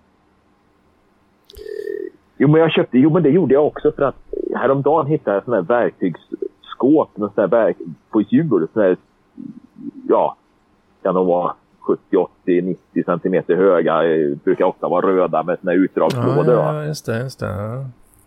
[2.37, 4.15] Jo, men jag köpte, jo, men det gjorde jag också för att
[4.55, 7.77] häromdagen hittade jag sådana här verktygsskåp med sådana verk,
[8.09, 8.67] på hjul.
[8.73, 8.97] Sådana här,
[10.07, 10.35] ja,
[11.03, 14.01] kan de vara 70, 80, 90 centimeter höga.
[14.43, 16.53] Brukar ofta vara röda med sådana här utdragslådor.
[16.53, 17.19] Ja, ja, just det.
[17.19, 17.85] Just det.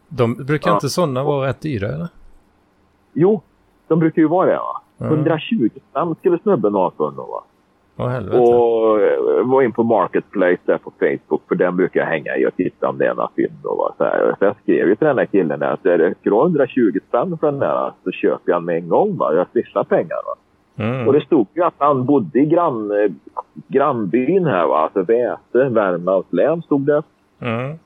[0.08, 0.74] De brukar ja.
[0.74, 2.08] inte sådana vara rätt dyra, eller?
[3.12, 3.42] Jo,
[3.88, 4.56] de brukar ju vara det.
[4.56, 4.82] Va?
[4.98, 5.06] Ja.
[5.06, 7.16] 120 spänn skulle snubben ha för dem.
[7.16, 7.42] Va?
[8.00, 12.36] Oh, och eh, var in på Marketplace där på Facebook för den brukar jag hänga
[12.36, 13.52] i och titta om det är några fynd.
[13.62, 17.50] Så, så jag skrev ju till den där killen att är det 120 spänn för
[17.50, 19.16] den där så köper jag den med en gång.
[19.16, 19.34] Va?
[19.34, 20.18] Jag swishar pengar.
[20.26, 20.34] Va?
[20.84, 21.06] Mm.
[21.06, 23.10] Och det stod ju att han bodde i grann, eh,
[23.68, 24.66] grannbyn här.
[24.66, 24.78] Va?
[24.78, 27.02] Alltså Väse, Värmlands län stod det.
[27.40, 27.78] Mm.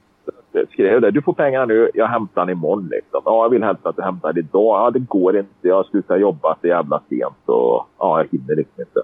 [0.53, 1.11] Jag skrev det.
[1.11, 1.91] Du får pengarna nu.
[1.95, 2.89] Jag hämtar den imorgon.
[2.91, 3.21] Liksom.
[3.25, 4.79] Ja, jag vill helst att du hämtar det idag.
[4.79, 5.69] Ja, det går inte.
[5.69, 7.43] Jag slutar jobba så jävla sent.
[7.47, 9.01] Och, ja, jag hinner liksom inte.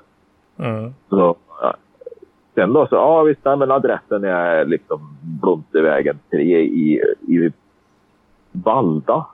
[0.61, 0.95] Mm.
[1.09, 1.37] Så.
[2.55, 7.53] Sen då så, ja visst, men adressen är liksom Blomstervägen 3 i, i
[8.53, 9.27] Valda.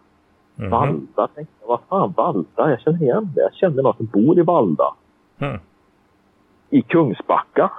[0.59, 0.70] Mm.
[0.70, 1.68] Valda, tänkte jag.
[1.68, 2.70] Vad fan Valda?
[2.70, 3.41] Jag känner igen det.
[3.41, 4.95] Jag känner någon som bor i Valda.
[5.39, 5.61] Mm.
[6.70, 7.70] I Kungsbacka.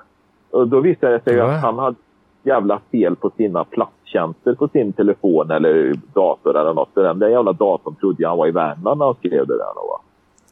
[0.51, 1.55] Och då visade det sig mm.
[1.55, 1.95] att han hade
[2.43, 6.89] jävla fel på sina platstjänster på sin telefon eller dator eller något.
[6.93, 9.57] Så den där jävla datorn trodde jag han var i Värmland när han skrev det
[9.57, 9.73] där.
[9.75, 10.01] Då, va?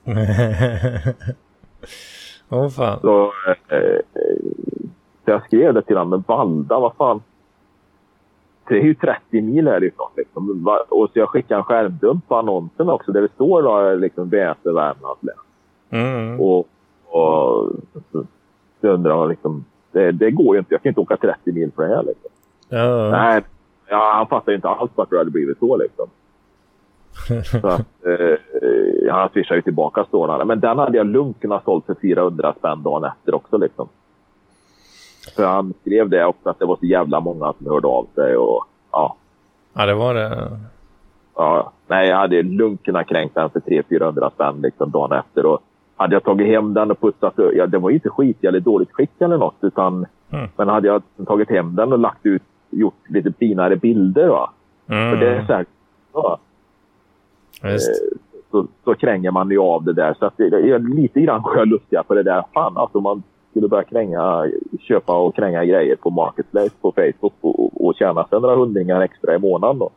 [2.50, 3.00] Åh oh, fan.
[3.02, 3.32] Så,
[3.70, 4.00] eh,
[5.26, 7.22] så jag skrev det till honom, men Valda, vad fan.
[8.68, 10.10] Det är ju 30 mil härifrån.
[10.18, 10.68] Liksom.
[10.89, 14.72] Och så jag skickade en skärmdump på annonsen också där det står då, liksom Väse,
[14.72, 15.36] Värmlands län.
[15.89, 16.39] Mm.
[16.39, 16.68] Och,
[17.06, 17.70] och
[18.12, 18.26] så,
[18.82, 20.74] så undrar jag liksom, det, det, går ju inte.
[20.74, 22.04] Jag kan inte åka 30 mil för det här.
[22.04, 22.30] Liksom.
[22.70, 23.10] Ja.
[23.12, 23.41] Nej,
[23.88, 25.78] ja, han fattar ju inte alls varför det hade blivit så.
[25.78, 26.08] Liksom.
[27.61, 30.45] så att, eh, han swishade ju tillbaka stålarna.
[30.45, 33.57] Men den hade jag lugnt kunnat sålt för 400 spänn dagen efter också.
[33.57, 33.88] Liksom.
[35.36, 38.38] För han skrev det också att det var så jävla många som hörde av sig.
[38.38, 39.16] Och, ja.
[39.74, 40.49] ja, det var det.
[41.36, 45.45] Ja, nej, jag hade lugnt kunnat kränka den för 300-400 spänn liksom, dagen efter.
[45.45, 45.59] Och
[45.95, 48.91] hade jag tagit hem den och putsat ja, det var ju inte skit eller dåligt
[48.91, 49.55] skick eller något.
[49.61, 50.49] Utan, mm.
[50.55, 54.28] Men hade jag tagit hem den och lagt ut, gjort lite finare bilder.
[54.28, 54.49] Va?
[54.88, 55.11] Mm.
[55.11, 55.66] För det är så här,
[56.13, 56.55] ja, Just.
[58.51, 60.16] Så, så kränger man ju av det där.
[60.20, 62.43] Så att det är lite grann sjölustiga på det där.
[62.53, 67.86] Fan, alltså man skulle börja kränga, köpa och kränga grejer på Marketplace på Facebook och,
[67.86, 69.91] och tjäna sig några hundringar extra i månaden då.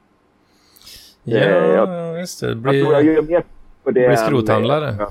[1.22, 2.54] Ja, eh, jag, just det.
[2.54, 3.44] Blir, jag tror jag gör mer
[3.84, 4.94] för det blir skrothandlare.
[4.98, 5.10] ja.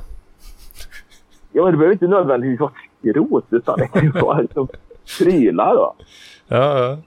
[1.52, 3.46] ja, men det behöver inte nödvändigtvis vara skrot.
[3.50, 4.68] Utan det kan ju vara liksom
[5.20, 5.76] prylar.
[5.76, 5.94] Va?
[6.48, 6.98] Ja, ja.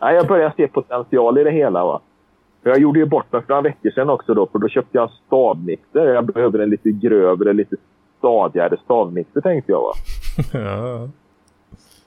[0.00, 1.84] Nej, jag börjar se potential i det hela.
[1.84, 2.00] Va?
[2.62, 5.04] Jag gjorde ju bort mig för några veckor sedan också då, för då köpte jag
[5.04, 6.06] en stavmixer.
[6.06, 7.76] Jag behöver en lite grövre, lite
[8.18, 9.80] stadigare stavmixer tänkte jag.
[9.80, 9.92] Va?
[10.58, 11.08] ja.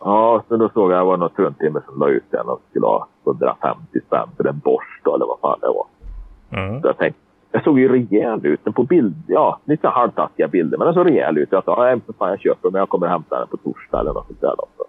[0.03, 2.61] Ja, så då såg jag att det var något fruntimmer som la ut den och
[2.69, 5.85] skulle ha 150 spänn för en borst eller vad fan det var.
[6.49, 6.81] Mm.
[6.81, 7.21] Så jag tänkte,
[7.51, 8.59] jag såg ju rejäl ut.
[8.63, 11.51] Den på bild, ja, lite halvtaskiga bilder, men den såg rejäl ut.
[11.51, 14.13] Jag sa, nej för fan jag köper men jag kommer hämta den på torsdag eller
[14.13, 14.55] något sånt där.
[14.57, 14.85] Då.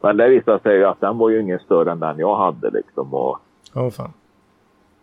[0.00, 2.70] Men det visade sig ju att den var ju ingen större än den jag hade
[2.70, 3.14] liksom.
[3.14, 3.38] Och,
[3.74, 4.12] oh, fan.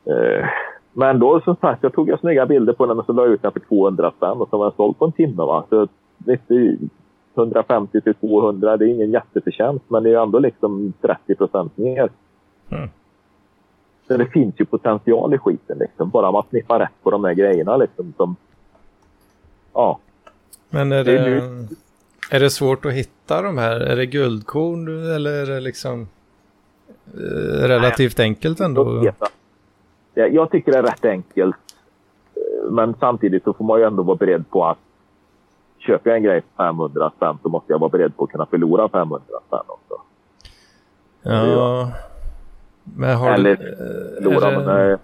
[0.05, 0.45] Eh,
[0.93, 3.33] men då som sagt, jag tog jag snygga bilder på den och så la jag
[3.33, 5.43] ut den för 200 spänn och så var den såld på en timme.
[5.43, 5.65] Va?
[5.69, 5.87] Så
[7.35, 12.09] 150 till 200, det är ingen jätteförtjänst men det är ändå liksom 30 procent mer.
[12.69, 12.89] Mm.
[14.07, 16.09] Så det finns ju potential i skiten liksom.
[16.09, 18.13] Bara man sniffar rätt på de här grejerna liksom.
[18.17, 18.35] Som,
[19.73, 19.99] ja.
[20.69, 21.67] Men är det, det är,
[22.31, 23.79] är, det svårt att hitta de här?
[23.79, 26.07] Är det guldkorn eller är det liksom
[27.13, 29.05] eh, relativt Nej, enkelt ändå?
[29.05, 29.29] Jag
[30.51, 31.55] tycker det är rätt enkelt.
[32.69, 34.77] Men samtidigt så får man ju ändå vara beredd på att
[35.79, 38.45] köper jag en grej för 500 spänn så måste jag vara beredd på att kunna
[38.45, 40.01] förlora 500 spänn också.
[41.21, 41.91] Ja.
[42.83, 43.75] Men har Eller du...
[44.23, 44.57] förlora, det...
[44.57, 44.97] men nej.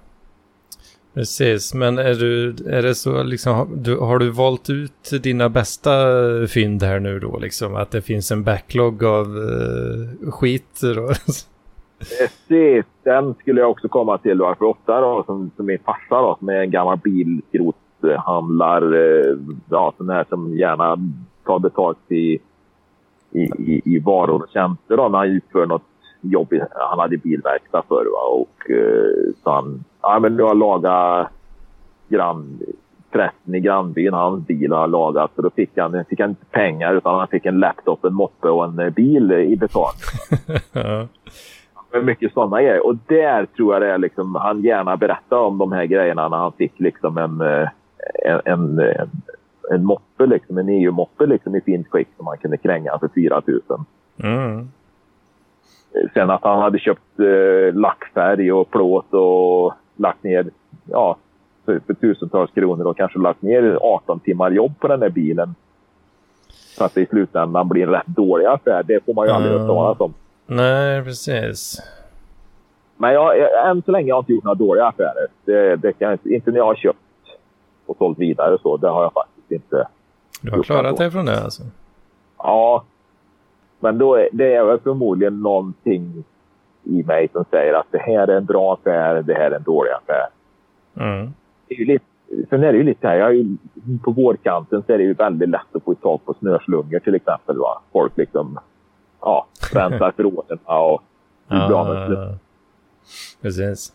[1.14, 5.92] Precis, men är, du, är det så liksom, du, har du valt ut dina bästa
[6.48, 7.76] fynd här nu då liksom?
[7.76, 11.14] Att det finns en backlog av uh, skit då?
[12.00, 12.30] Eh,
[13.04, 14.56] Den skulle jag också komma till då.
[14.58, 19.30] För ofta då, som, som min farsa då, som är en gammal bilskrothandlare.
[19.30, 19.36] Eh,
[19.70, 20.98] ja, sån här som gärna
[21.46, 22.40] tar betalt i,
[23.32, 25.84] i, i, i varor och tjänster då, när han utför något
[26.22, 26.54] jobb.
[26.72, 28.22] Han hade bilverkstad förr va?
[28.32, 31.28] och eh, så han, ja men nu har lagat
[32.10, 32.60] grann,
[33.12, 35.32] prästen i grannbyn, hans bil har lagat.
[35.36, 38.50] Så då fick han, fick han inte pengar utan han fick en laptop, en moppe
[38.50, 40.02] och en bil i betalning.
[41.92, 42.86] mycket sådana grejer.
[42.86, 46.38] Och där tror jag det är liksom, han gärna berättar om de här grejerna när
[46.38, 47.42] han fick liksom en,
[48.26, 48.80] en, en,
[49.72, 53.42] en moppe, liksom, en EU-moppe liksom, i fint skick som man kunde kränga för 4
[53.46, 53.62] 000.
[54.24, 54.68] Mm.
[56.14, 60.46] Sen att han hade köpt eh, lackfärg och plåt och lagt ner
[60.86, 61.18] ja,
[61.66, 65.56] för, för, tusentals kronor och kanske lagt ner 18 timmar jobb på den där bilen.
[66.48, 68.84] Så att det i slutändan blir en rätt dålig affär.
[68.84, 69.68] Det får man ju aldrig mm.
[69.68, 70.14] höra talas om.
[70.50, 71.82] Nej, precis.
[72.98, 73.36] Men jag,
[73.70, 75.28] än så länge har jag inte gjort några dåliga affärer.
[75.46, 76.98] Det, det kan inte när jag har köpt
[77.86, 78.78] och sålt vidare så.
[78.78, 79.88] Det har jag faktiskt inte
[80.42, 81.64] Du har klarat dig från det alltså?
[82.38, 82.84] Ja.
[83.80, 86.24] Men då är, det är väl förmodligen någonting
[86.84, 89.64] i mig som säger att det här är en bra affär, det här är en
[89.64, 90.28] dålig affär.
[90.96, 91.34] Mm.
[91.68, 92.06] Det är ju lite,
[92.50, 93.58] sen är det ju lite här, jag ju,
[94.04, 97.58] på vårkanten så är det ju väldigt lätt att få tag på snöslungor till exempel.
[97.58, 97.82] Va?
[97.92, 98.60] Folk liksom,
[99.22, 101.02] ja, rensar förråden och
[101.48, 102.38] blir bra med
[103.42, 103.94] Precis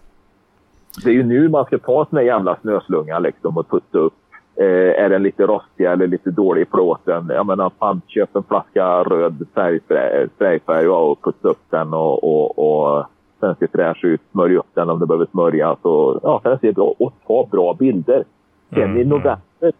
[1.02, 4.14] det är ju nu man ska ta sina jävla snöslunga liksom och putta upp.
[4.56, 7.26] Eh, är den lite rostig eller lite dålig i plåten?
[7.28, 9.46] Jag menar, fan, köp en flaska röd
[10.34, 13.04] sprayfärg och putta upp den och, och, och
[13.40, 14.20] sen ser fräsch ut.
[14.32, 17.74] Smörj upp den om det behöver smörjas och ja, sen ser bra och ta bra
[17.74, 18.24] bilder.
[18.70, 18.98] Sen mm.
[18.98, 19.72] i november,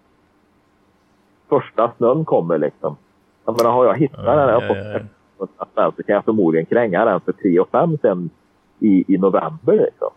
[1.48, 2.96] första snön kommer liksom.
[3.44, 5.00] Jag menar, har jag hittat mm, den här ja, ja,
[5.38, 5.92] ja.
[5.96, 8.30] så kan jag förmodligen kränga den för 3 och 5 sen
[8.78, 10.10] i, i november liksom.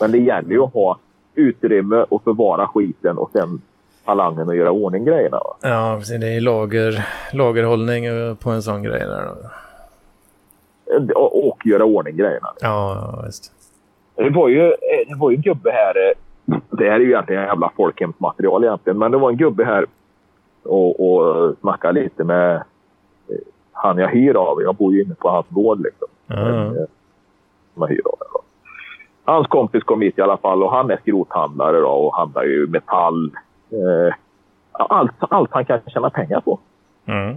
[0.00, 0.98] Men det gäller ju att ha
[1.34, 3.60] utrymme och förvara skiten och sen
[4.04, 5.36] talangen att göra ordning grejerna.
[5.36, 5.56] Va?
[5.60, 6.20] Ja, precis.
[6.20, 8.04] Det är lager, lagerhållning
[8.36, 9.34] på en sån grej där då.
[11.14, 12.48] Och, och göra ordning grejerna.
[12.60, 13.52] Ja, ja, visst.
[14.16, 14.74] Det var ju,
[15.08, 16.14] det var ju en gubbe här.
[16.70, 18.98] Det här är ju egentligen jävla folkhemsmaterial egentligen.
[18.98, 19.86] Men det var en gubbe här
[20.62, 22.62] och, och snackade lite med
[23.82, 24.62] han jag hyr av.
[24.62, 26.08] Jag bor ju inne på hans gård liksom.
[26.28, 26.74] Mm.
[27.74, 28.32] Som jag hyr av
[29.24, 32.66] hans kompis kom hit i alla fall och han är skrothandlare då, och handlar ju
[32.66, 33.30] metall.
[33.70, 34.14] Eh,
[34.72, 36.58] allt, allt han kan tjäna pengar på.
[37.06, 37.36] Mm.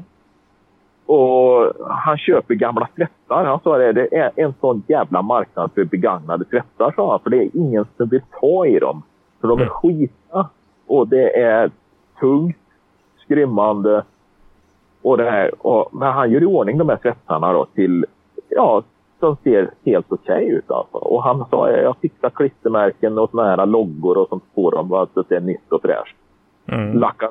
[1.05, 3.45] Och han köper gamla tvättar.
[3.45, 7.19] Han sa det, det är en sån jävla marknad för begagnade tvättar, sa han.
[7.19, 9.03] För det är ingen som vill ta i dem.
[9.41, 9.73] För de är mm.
[9.73, 10.49] skita
[10.87, 11.71] och det är
[12.19, 12.57] tungt,
[13.17, 14.03] skrymmande.
[15.05, 18.05] Och det här, och, men han gör i ordning de här tvättarna då till
[18.49, 18.83] ja,
[19.19, 20.71] som ser helt okej okay ut.
[20.71, 20.97] Alltså.
[20.97, 25.19] Och han sa jag fixar klistermärken och såna här loggor och sånt på dem så
[25.19, 26.15] att det är nytt och fräscht.
[26.65, 26.99] Mm.
[26.99, 27.29] Lackar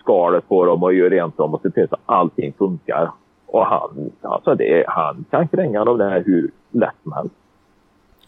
[0.00, 3.10] skalet på dem och gör rent dem och ser till så att allting funkar.
[3.46, 7.34] Och han, alltså det, han kan kränga dem där hur lätt som helst.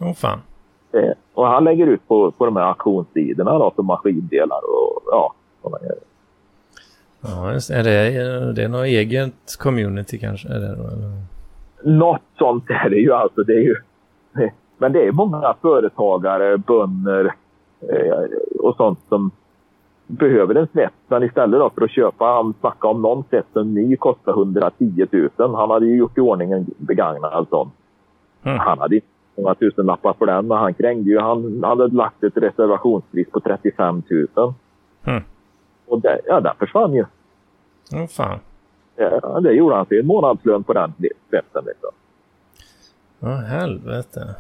[0.01, 0.39] Åh oh, fan.
[0.93, 5.33] Eh, och han lägger ut på, på de här auktionssidorna då för maskindelar och ja,
[5.63, 6.10] sådana grejer.
[7.21, 10.49] Ja, just, är det, det är något eget community kanske?
[10.49, 11.23] Är det, eller?
[11.99, 13.43] Något sånt är det ju alltså.
[13.43, 13.77] Det är ju,
[14.79, 17.35] men det är många företagare, bönder
[17.81, 18.25] eh,
[18.59, 19.31] och sånt som
[20.07, 20.95] behöver en svets.
[21.09, 25.31] Men istället då för att köpa, han snackade om någon som ny kostar 110 000.
[25.37, 27.71] Han hade ju gjort i ordning en begagnad sån.
[28.43, 28.59] Mm.
[28.59, 29.07] Han hade inte
[29.37, 31.19] många tusenlappar för den, men han krängde ju.
[31.19, 34.55] Han hade lagt ett reservationspris på 35 000.
[35.05, 35.23] Mm.
[35.91, 37.05] Och det, ja, den försvann ju.
[37.93, 38.39] Åh oh, fan.
[38.97, 40.93] Ja, det gjorde han till en månadslön på den
[41.31, 41.91] svetsen liksom.
[43.21, 44.35] Oh, helvete.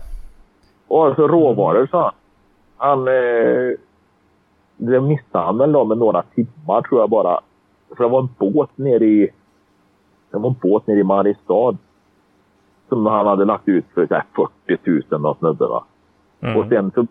[0.88, 2.12] Och alltså råvaror sa han.
[2.76, 3.09] Han...
[3.09, 3.74] Eh,
[4.76, 7.40] det missade han väl då med några timmar tror jag bara.
[7.96, 9.30] För det var en båt nere i...
[10.30, 11.76] Det var en båt nere i Mariestad.
[12.88, 14.22] Som han hade lagt ut för så
[14.66, 15.84] 40 000 av snubben va.
[16.40, 16.57] Mm.
[16.57, 17.07] Och sen så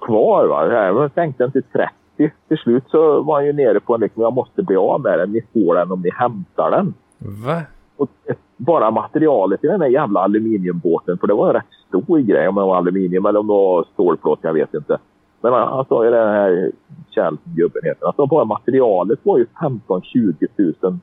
[0.00, 0.72] kvar va.
[0.72, 1.94] Jag sänkte den till 30.
[2.16, 5.18] Till slut så var han ju nere på en liksom, jag måste bli av med
[5.18, 5.32] den.
[5.32, 6.94] Ni får den om ni hämtar den.
[7.18, 7.62] Va?
[7.96, 8.10] Och
[8.56, 12.54] bara materialet i den där jävla aluminiumbåten, för det var en rätt stor grej om
[12.54, 14.98] det var aluminium eller om det var stålplåt, jag vet inte.
[15.40, 16.72] Men han sa ju den här
[17.10, 19.46] Kjell-gubben heter alltså bara materialet var ju
[19.88, 20.48] 15-20
[20.80, 20.98] 000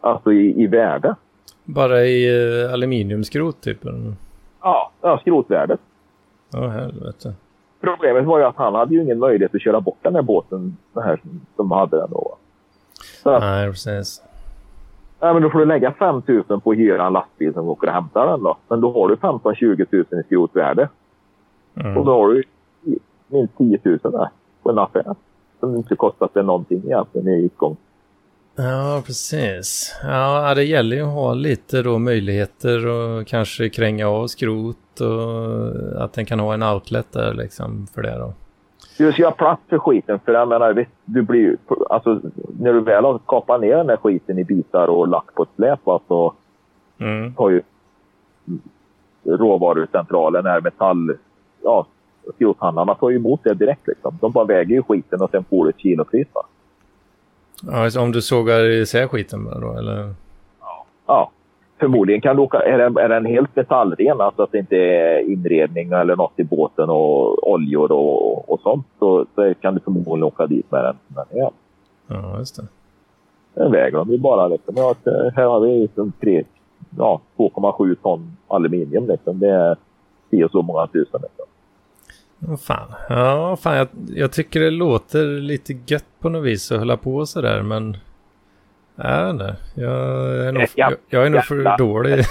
[0.00, 1.14] alltså i, i värde.
[1.64, 2.30] Bara i
[2.64, 3.78] uh, aluminiumskrot typ?
[4.62, 5.80] Ja, ja skrotvärdet.
[6.54, 7.34] Åh oh, helvete.
[7.84, 10.76] Problemet var ju att han hade ju ingen möjlighet att köra bort den här båten
[10.92, 11.20] den här,
[11.56, 12.36] som hade den då.
[13.22, 14.22] Så Nej, precis.
[15.20, 17.86] Ja, men då får du lägga 5 000 på att hyra en lastbil som åker
[17.86, 18.56] och hämtar den då.
[18.68, 20.88] Men då har du 15-20 000 i skrotvärde.
[21.74, 21.96] Mm.
[21.96, 22.42] Och då har du
[23.26, 24.28] minst 10 000 där
[24.62, 25.14] på en affär.
[25.60, 27.76] Som inte kostat dig någonting egentligen i utgång.
[28.56, 29.96] Ja, precis.
[30.02, 36.02] Ja, det gäller ju att ha lite då möjligheter och kanske kränga av skrot och
[36.04, 38.34] att den kan ha en outlet där liksom för det då.
[38.98, 41.56] Du ska ha plats för skiten för jag menar, du blir
[41.90, 42.20] alltså
[42.60, 45.48] när du väl har kapat ner den här skiten i bitar och lagt på ett
[45.56, 46.34] släp så
[46.98, 47.34] mm.
[47.36, 47.62] har ju
[49.24, 51.16] råvarucentralen, här metall,
[51.62, 51.86] ja,
[52.34, 53.86] skrothandlarna tar ju emot det direkt.
[53.86, 54.18] Liksom.
[54.20, 56.28] De bara väger ju skiten och sen får du ett kilopris.
[56.32, 56.42] Va?
[57.62, 60.14] Ja, alltså om du sågar isär skiten då, eller?
[61.06, 61.30] Ja.
[61.78, 65.18] Förmodligen kan du åka, är den, är den helt metallren, alltså att det inte är
[65.18, 70.22] inredning eller något i båten och oljor och, och sånt, så, så kan du förmodligen
[70.22, 71.50] åka dit med den som den är.
[72.06, 72.66] Ja, just det.
[73.54, 74.48] Den väger de ju bara.
[74.48, 74.74] Liksom.
[74.76, 74.94] Ja,
[75.36, 76.44] här har vi liksom tre,
[76.98, 79.08] ja, 2,7 ton aluminium.
[79.08, 79.38] Liksom.
[79.38, 79.76] Det är
[80.30, 81.20] 10 och så många tusen.
[81.22, 81.46] Liksom.
[82.48, 82.92] Oh, fan.
[83.08, 87.26] Ja, fan jag, jag, tycker det låter lite gött på något vis att hålla på
[87.26, 87.96] sådär men...
[88.96, 89.56] Jag vet inte.
[89.74, 92.24] Jag är nog, jag, jag är nog för dålig.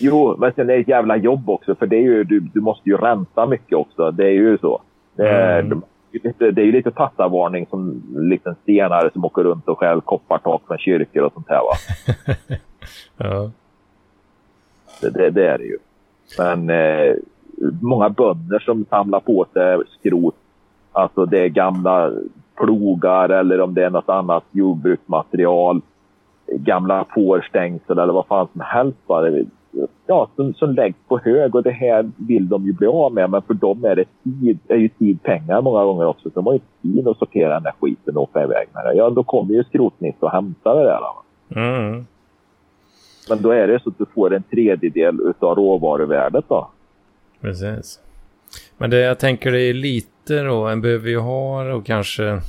[0.00, 2.60] jo, men sen är det ett jävla jobb också för det är ju, du, du
[2.60, 4.10] måste ju rensa mycket också.
[4.10, 4.82] Det är ju så.
[5.16, 5.82] Det är, mm.
[6.38, 10.78] det är ju lite tassavarning som liksom stenare som åker runt och stjäl koppartak från
[10.78, 11.74] kyrkor och sånt här va.
[13.16, 13.50] ja.
[15.00, 15.78] Det, det, det, är det ju.
[16.38, 17.14] Men eh,
[17.80, 20.34] många bönder som samlar på sig skrot.
[20.92, 22.12] Alltså det är gamla
[22.56, 25.80] plogar eller om det är något annat jordbruksmaterial.
[26.46, 28.98] Gamla fårstängsel eller vad fan som helst.
[30.06, 33.30] Ja, som, som läggs på hög och det här vill de ju bli av med.
[33.30, 36.30] Men för dem är det tid, är ju tid pengar många gånger också.
[36.30, 38.94] Så de har ju tid att sortera den där skiten och åka iväg med det.
[38.94, 41.00] Ja, då kommer ju skrotnisse och hämtar det där.
[41.56, 42.06] Mm.
[43.28, 46.68] Men då är det så att du får en tredjedel av råvaruvärdet då.
[47.40, 48.00] Precis.
[48.78, 52.40] Men det jag tänker det är lite då, en behöver ju ha och kanske...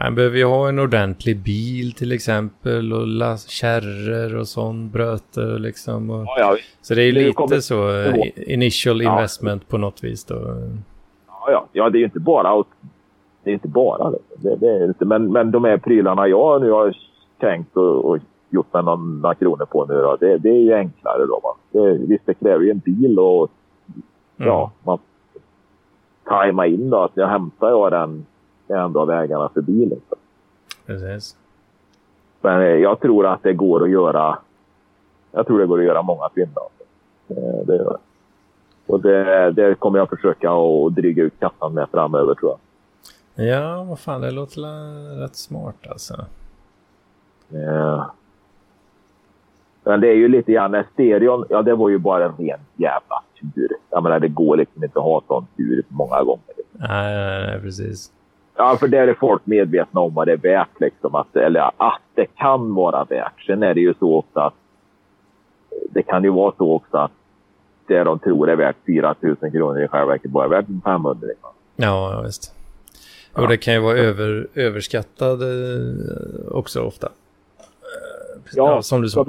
[0.00, 6.10] En behöver ju ha en ordentlig bil till exempel och kärror och sån bröte liksom.
[6.10, 6.56] Och, ja, ja.
[6.82, 9.12] Så det är det lite så uh, initial ja.
[9.12, 10.34] investment på något vis då.
[11.26, 12.64] Ja, ja, ja det är ju inte bara
[13.48, 14.18] det är inte bara det.
[14.36, 16.96] det, det är inte, men, men de här prylarna jag nu har
[17.40, 18.18] tänkt och, och
[18.50, 21.40] gjort med några kronor på nu då, det, det är ju enklare då.
[21.42, 21.54] Va?
[21.70, 23.50] Det, visst, det kräver ju en bil och
[24.38, 24.48] mm.
[24.48, 24.98] ja, man
[26.28, 28.26] tajma in då att jag hämtar jag den
[28.68, 29.86] en av vägarna förbi.
[29.86, 30.18] Liksom.
[30.86, 31.36] Precis.
[32.40, 34.38] Men eh, jag tror att det går att göra.
[35.32, 36.50] Jag tror det går att göra många fynd
[37.28, 37.98] eh, det gör
[38.86, 42.58] Och det, det kommer jag försöka att dryga ut kassan med framöver tror jag.
[43.46, 44.60] Ja, vad fan, det låter
[45.20, 46.24] rätt smart alltså.
[47.48, 48.12] Ja.
[49.82, 53.22] Men det är ju lite grann, stereon, ja det var ju bara en ren jävla
[53.54, 53.68] tur.
[53.90, 56.54] Jag menar, det går liksom inte att ha sån tur många gånger.
[56.72, 58.12] Nej, nej, nej, precis.
[58.56, 60.80] Ja, för där är folk medvetna om vad det är värt.
[60.80, 63.44] Liksom, att, eller att det kan vara värt.
[63.46, 64.54] Sen är det ju så också att
[65.90, 67.12] det kan ju vara så också att
[67.86, 71.26] det de tror är värt 4 000 kronor i själva verket bara är värt 500.
[71.26, 71.50] Liksom.
[71.76, 72.54] Ja, visst.
[73.32, 75.40] Och det kan ju vara över, överskattad
[76.50, 77.08] också ofta.
[78.52, 79.24] Ja, ja som du sa.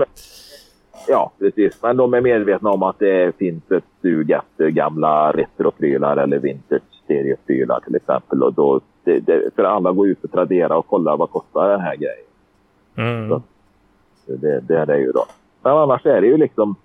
[1.12, 1.84] Ja, precis.
[1.84, 6.82] Men de är medvetna om att det finns ett sug efter gamla retroprylar eller vintage
[7.04, 8.44] stereoprylar till exempel.
[8.44, 11.82] Och då, det, det, för alla går ut och Tradera och kollar vad kostar den
[11.82, 12.26] här grejen.
[12.98, 13.30] Mm.
[13.30, 13.42] Så,
[14.26, 15.26] det, det är det ju då.
[15.62, 16.76] Men annars är det ju liksom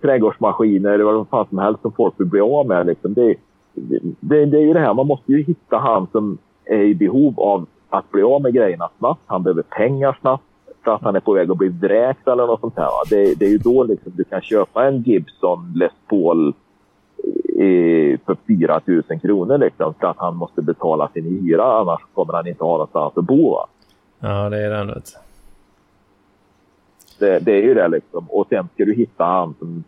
[0.00, 2.86] trädgårdsmaskiner eller vad fan som helst som folk vill bli av med.
[2.86, 3.14] Liksom.
[3.14, 3.34] Det,
[3.74, 7.40] det, det, är ju det här, man måste ju hitta han som är i behov
[7.40, 9.22] av att bli av med grejerna snabbt.
[9.26, 10.44] Han behöver pengar snabbt
[10.84, 12.88] för att han är på väg att bli vräkt eller något sånt här.
[13.10, 16.54] Det, det är ju då liksom du kan köpa en Gibson Les Paul
[17.62, 21.64] i, för 4 000 kronor liksom, för att han måste betala sin hyra.
[21.64, 23.58] Annars kommer han inte ha någonstans att bo.
[24.20, 24.94] Ja, det är ändå.
[27.18, 28.26] Det, det är ju det liksom.
[28.28, 29.84] Och sen ska du hitta han som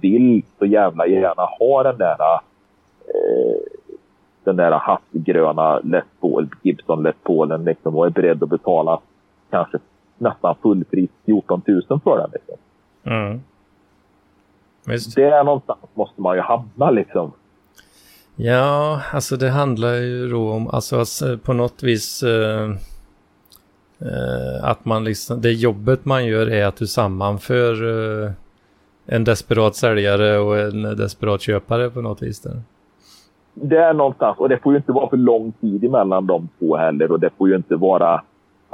[0.00, 2.16] vill så jävla gärna ha den där
[3.06, 3.60] eh,
[4.44, 9.00] den där havsgröna Les Paul, Gibson Les Paulen liksom, och är beredd att betala
[9.50, 9.78] kanske
[10.18, 12.30] nästan fullpris 14 000 för den.
[12.32, 12.56] Liksom.
[13.04, 13.40] Mm.
[14.86, 15.16] Visst.
[15.16, 17.32] Där någonstans måste man ju hamna liksom.
[18.36, 22.70] Ja, alltså det handlar ju då om, alltså, alltså på något vis eh,
[23.98, 27.72] eh, att man liksom, det jobbet man gör är att du sammanför
[28.24, 28.30] eh,
[29.06, 32.40] en desperat säljare och en desperat köpare på något vis.
[32.40, 32.62] Där.
[33.54, 36.76] Det är någonstans, och det får ju inte vara för lång tid emellan de två
[36.76, 38.22] heller och det får ju inte vara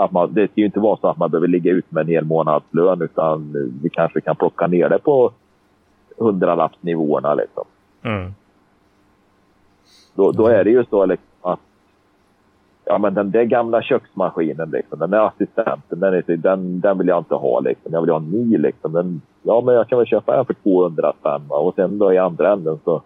[0.04, 2.08] att man, det ska ju inte vara så att man behöver ligga ut med en
[2.08, 5.32] hel månadslön utan vi kanske kan plocka ner det på
[6.16, 7.64] hundralappsnivåerna liksom.
[8.02, 8.34] Mm.
[10.14, 11.60] Då, då är det ju så liksom att
[12.84, 17.18] ja, men den där gamla köksmaskinen, liksom, den där assistenten, den, den, den vill jag
[17.18, 17.60] inte ha.
[17.60, 17.92] Liksom.
[17.92, 18.58] Jag vill ha en ny.
[18.58, 18.92] Liksom.
[18.92, 21.42] Den, ja, men jag kan väl köpa en för 200 spänn.
[21.48, 23.02] Och sen då i andra änden så,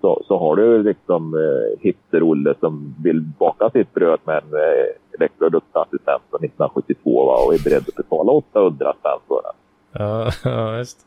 [0.00, 5.03] så, så har du liksom eh, hipster-Olle som vill baka sitt bröd med en eh,
[5.18, 9.56] elektroduktassistent från 1972 va, och är beredd att betala 800 spänn för den.
[9.92, 11.06] Ja, just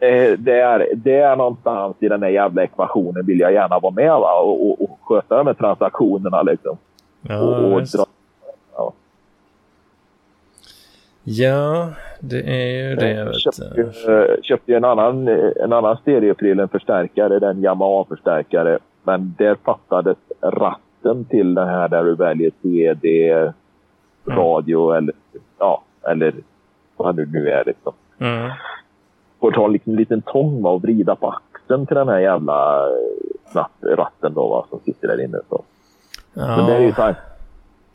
[0.00, 3.94] Eh, det, är, det är någonstans i den där jävla ekvationen vill jag gärna vara
[3.94, 4.40] med va?
[4.40, 6.78] Och, och, och sköta de här transaktionerna liksom.
[7.22, 8.06] Ja, och, och dra,
[8.76, 8.92] ja.
[11.24, 11.88] ja,
[12.20, 13.10] det är ju det.
[13.10, 18.78] Jag köpte, ju, köpte ju en annan, en annan stereopryl, en förstärkare, den Yamaha-förstärkare.
[19.02, 20.18] Men där fattades
[21.06, 23.34] ratten till den här där du väljer CD,
[24.26, 24.96] radio mm.
[24.98, 25.14] eller,
[25.58, 26.34] ja, eller
[26.96, 27.92] vad det nu är liksom.
[28.18, 28.50] Mm
[29.40, 32.88] får ta liksom en liten tång och vrida på axeln till den här jävla
[33.54, 35.38] eh, ratten då, va, som sitter där inne.
[35.48, 35.62] Så.
[36.34, 36.56] Ja.
[36.56, 37.16] Men det är ju så här,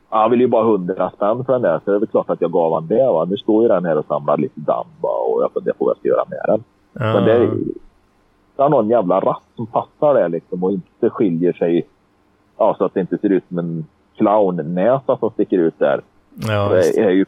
[0.10, 2.42] han vill ju bara hundra spänn för den där, så det är väl klart att
[2.42, 3.06] jag gav han det.
[3.06, 3.26] Va.
[3.26, 5.98] Nu står ju den här och samlar lite damm och jag funderar på vad jag
[5.98, 6.64] ska göra med den.
[6.94, 7.14] Ja.
[7.14, 7.50] Men det är,
[8.56, 11.88] det är någon jävla ratt som passar där liksom och inte skiljer sig
[12.62, 13.86] ja, så att det inte ser ut som en
[14.18, 16.02] clownnäsa som sticker ut där.
[16.48, 17.26] Ja, jag är ju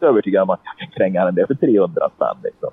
[0.00, 2.36] övertygad om att jag kan kränga den där för 300 spänn.
[2.42, 2.70] Liksom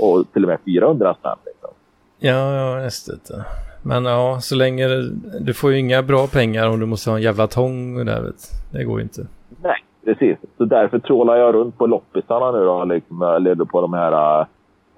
[0.00, 1.36] och till och med 400 spänn.
[1.46, 1.70] Liksom.
[2.18, 3.44] Ja, ja, just det.
[3.82, 4.88] Men ja, så länge
[5.40, 8.72] du får ju inga bra pengar om du måste ha en jävla tång där vet
[8.72, 9.26] Det går ju inte.
[9.62, 10.38] Nej, precis.
[10.58, 14.46] Så därför trålar jag runt på loppisarna nu då, liksom, eller på de här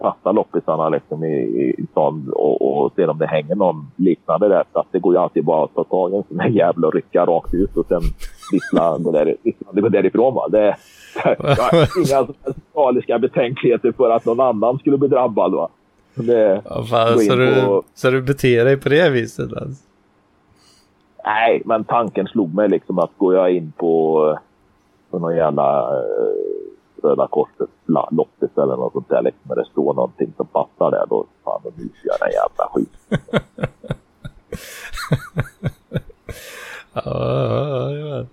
[0.03, 1.35] fasta loppisarna liksom i,
[1.79, 4.65] i stan och, och ser om det hänger någon liknande där.
[4.73, 6.87] Så att det går ju alltid bara att ta tag i en sån här jävla
[6.87, 8.03] och rycka rakt ut och sen
[8.53, 9.37] vissla gå, där,
[9.81, 10.35] gå därifrån.
[10.35, 10.49] Va?
[10.49, 10.77] Det,
[11.25, 12.27] jag har inga
[12.75, 15.53] moraliska betänkligheter för att någon annan skulle bli drabbad.
[15.53, 15.69] Va?
[16.15, 19.53] Det, ja, fan, så, du, så du beter dig på det viset?
[19.53, 19.85] Alltså.
[21.25, 24.39] Nej, men tanken slog mig liksom att går jag in på,
[25.11, 26.62] på någon jävla eh,
[27.05, 27.69] Röda Korset
[28.11, 31.61] loppis eller något sånt där liksom, när det står någonting som passar där, då fan
[31.65, 33.19] då myser jag den jävla skiten.
[36.93, 38.27] ja, ja,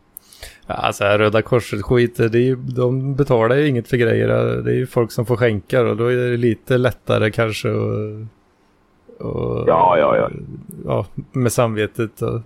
[0.67, 4.27] Alltså Röda Korset skit, det är ju, de betalar ju inget för grejer.
[4.61, 8.25] Det är ju folk som får skänka och då är det lite lättare kanske och,
[9.19, 10.29] och ja, ja, ja.
[10.85, 12.41] ja, med samvetet och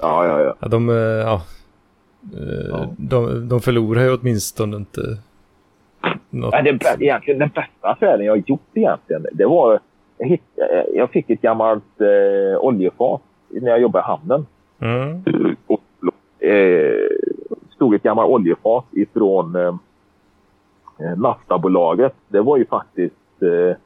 [0.00, 0.54] Ja, ja, ja.
[0.60, 1.42] ja de, eh, ja,
[2.70, 2.88] ja.
[2.96, 5.00] De, de förlorar ju åtminstone inte
[6.30, 6.54] något.
[6.54, 9.80] Ja, det, egentligen den bästa affären jag gjort egentligen, det var
[10.18, 14.46] jag, hittade, jag fick ett gammalt eh, oljefat när jag jobbade i hamnen.
[14.78, 15.22] Mm.
[15.66, 15.82] Och
[16.46, 17.08] eh,
[17.74, 19.74] stod ett gammalt oljefat ifrån eh,
[21.16, 22.14] Naftabolaget.
[22.28, 23.76] Det var ju faktiskt eh,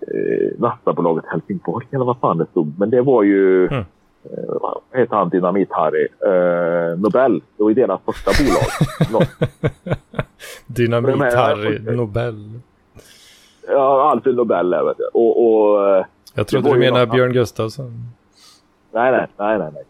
[0.00, 2.78] eh, Naftabolaget Helsingborg eller vad fan det stod.
[2.78, 3.84] Men det var ju mm.
[4.24, 6.06] Eh, vad heter han, Dynamit-Harry?
[6.26, 7.40] Eh, Nobel.
[7.56, 9.26] Det var ju deras första bolag.
[10.66, 12.60] Dynamit-Harry, Nobel.
[13.68, 15.04] Ja, Alfred Nobel, vet du.
[15.12, 16.04] Och, och eh,
[16.34, 17.92] Jag trodde du menade Björn Gustafsson.
[18.92, 19.70] Nej, nej, nej, nej.
[19.74, 19.84] nej.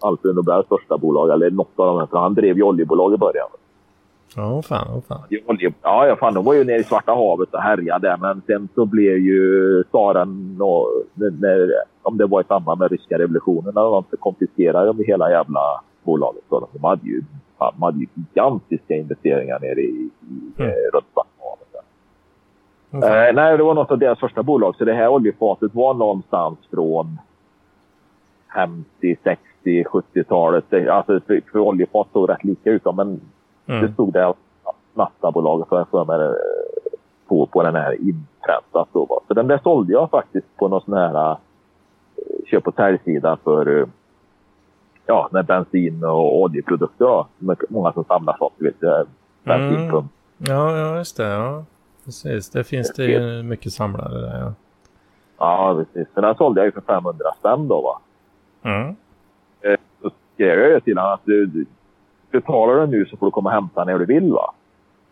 [0.00, 2.08] Alfred Nobels största bolag, eller något av dem.
[2.08, 3.48] För han drev ju oljebolag i början.
[4.36, 5.22] Ja, oh, fan, oh, fan.
[5.82, 6.34] Ja, ja, fan.
[6.34, 8.16] De var ju nere i Svarta havet och härjade.
[8.20, 10.58] Men sen så blev ju tsaren,
[12.04, 15.60] om det var i samband med ryska revolutionen, eller något, så konfiskerade de hela jävla
[16.02, 16.42] bolaget.
[16.48, 17.22] Så de hade ju,
[17.58, 20.70] de hade ju gigantiska investeringar nere i, i mm.
[20.92, 21.84] runt Svarta havet.
[22.90, 23.02] Mm.
[23.02, 24.76] Eh, nej, det var något av deras första bolag.
[24.76, 27.18] Så det här oljefatet var någonstans från
[28.54, 30.88] 50, 60, 70-talet.
[30.90, 32.84] Alltså, för, för oljefat såg rätt lika ut.
[32.84, 33.20] Men
[33.66, 33.82] mm.
[33.82, 34.34] det stod där
[34.94, 36.38] Nasdaq-bolaget för, för mig
[37.28, 38.88] på, på den här inpräntat.
[38.92, 41.36] Så, så den där sålde jag faktiskt på någon sån här
[42.54, 43.86] köp och säljsida för uh,
[45.06, 47.04] ja, med bensin och oljeprodukter.
[47.04, 47.26] Då.
[47.68, 49.08] Många som samlar sånt, du vet.
[49.42, 49.92] Bensinpump.
[49.92, 50.08] Mm.
[50.38, 51.28] Ja, ja, just det.
[51.28, 51.64] Ja.
[52.04, 54.38] Precis, det finns det ju mycket samlare där.
[54.38, 54.52] Ja,
[55.38, 56.14] ja precis.
[56.14, 57.80] Den sålde jag ju för 500 spänn då.
[57.80, 58.00] Va?
[58.70, 58.96] Mm.
[59.60, 61.66] Eh, så skrev jag till honom att du, du
[62.30, 64.32] betalar du nu så får du komma och hämta när du vill.
[64.32, 64.54] va.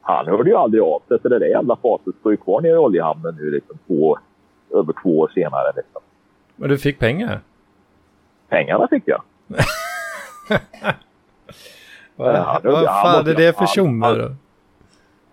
[0.00, 2.72] Han hörde ju aldrig av sig, så det där jävla fatet står ju kvar nere
[2.72, 4.18] i oljehamnen nu liksom två,
[4.70, 5.72] över två år senare.
[5.76, 6.01] Liksom.
[6.56, 7.40] Men du fick pengar?
[8.48, 9.22] Pengarna fick jag.
[12.16, 14.34] vad ja, vad fan är det för tjomme då?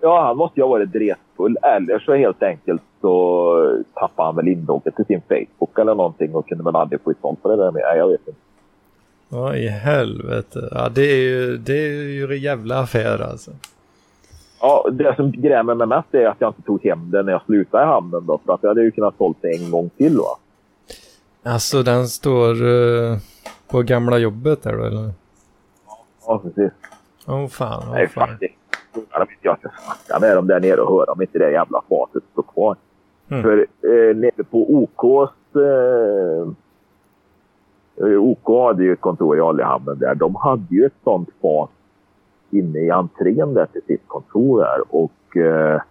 [0.02, 1.58] Ja, han måste ju ha varit dretfull.
[1.62, 6.50] Eller så helt enkelt så tappade han väl inlogget till sin Facebook eller någonting och
[6.50, 7.82] kunde väl aldrig få sånt på det där med.
[7.98, 8.40] Jag vet inte.
[9.30, 10.70] Vad i helvete.
[10.72, 13.52] Ja, det är ju, det är ju en jävla affär alltså.
[14.62, 17.42] Ja, det som grämer mig mest är att jag inte tog hem den när jag
[17.46, 18.40] slutade i hamnen då.
[18.46, 20.38] För att jag hade ju kunnat sålt det en gång till va.
[21.44, 23.18] Alltså den står uh,
[23.68, 25.12] på gamla jobbet där då eller?
[26.28, 26.72] Ja, precis.
[27.28, 27.84] Åh oh, fan.
[27.84, 28.28] Oh, Nej, fan.
[28.28, 28.54] faktiskt.
[28.94, 31.82] Jag vet jag ska snacka med dem där nere och höra om inte det jävla
[31.90, 32.76] fatet står kvar.
[33.30, 33.44] Mm.
[33.44, 35.56] För eh, nere på OKs...
[35.56, 36.48] Eh,
[38.20, 40.16] OK hade ju ett kontor i Oljehamnen där.
[40.16, 41.70] De hade ju ett sånt fat
[42.52, 44.82] inne i entrén där till sitt kontor där.
[44.90, 45.82] Och eh,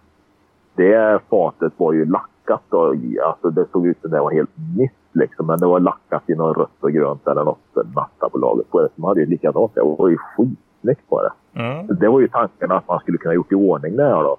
[0.75, 2.05] det fatet var ju
[2.49, 2.61] lackat.
[2.69, 2.95] Då.
[3.23, 5.47] Alltså det såg ut som det var helt nytt liksom.
[5.47, 7.95] Men det var lackat i något rött och grönt eller något.
[7.95, 8.89] Nattabolaget på det.
[8.95, 9.75] De hade ju likadant.
[9.75, 11.31] Det var ju skitsnyggt på det.
[11.61, 11.87] Mm.
[11.87, 14.37] Det var ju tanken att man skulle kunna gjort i ordning det här då.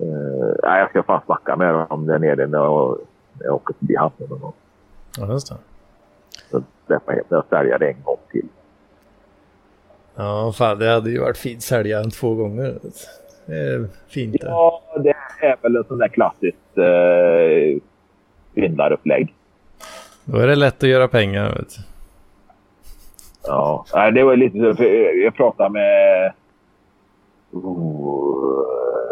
[0.00, 2.98] Uh, nej, jag ska fan snacka med dem där nere när jag,
[3.32, 4.52] när jag åker förbi hamnen.
[5.18, 5.56] Ja, just det.
[6.50, 8.48] Så släppa hem det och sälja det en gång till.
[10.14, 12.78] Ja, fan det hade ju varit fint sälja den två gånger.
[13.46, 14.36] Är fint.
[14.40, 17.82] Ja, det är väl en sån där klassiskt eh,
[18.54, 19.34] svindlarupplägg.
[20.24, 21.48] Då är det lätt att göra pengar.
[21.48, 21.82] Vet du.
[23.46, 24.82] Ja, det var lite så.
[25.24, 26.32] Jag pratade med
[27.52, 28.64] oh,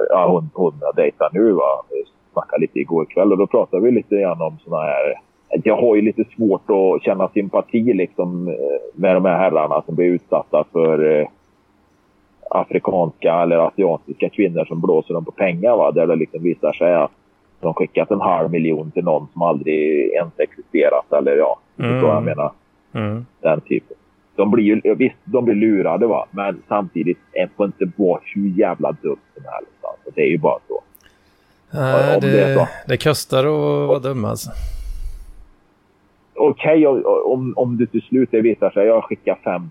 [0.09, 1.52] ja, hon, hon jag dejtar nu.
[1.52, 1.85] Va?
[1.90, 5.15] Vi snackade lite igår kväll och då pratade vi lite grann om såna här
[5.62, 8.55] jag har ju lite svårt att känna sympati liksom, eh,
[8.94, 11.27] med de här herrarna som blir utsatta för eh,
[12.51, 15.77] afrikanska eller asiatiska kvinnor som blåser dem på pengar.
[15.77, 15.91] Va?
[15.91, 17.11] Där det liksom visar sig att
[17.61, 21.12] de skickat en halv miljon till någon som aldrig ens existerat.
[21.12, 22.01] Eller ja, mm.
[22.01, 22.53] så jag menar.
[22.93, 23.27] Mm.
[23.41, 23.97] Den typen.
[24.37, 28.59] De blir ju, visst, de blir lurade va, men samtidigt en får inte vara hur
[28.59, 29.71] jävla dum som helst.
[29.81, 30.11] Alltså.
[30.15, 30.83] Det är ju bara så.
[31.73, 34.51] Äh, det, det, det kostar att vara dum alltså
[36.35, 39.71] okej okay, om, om det till slut det visar sig jag skickar 5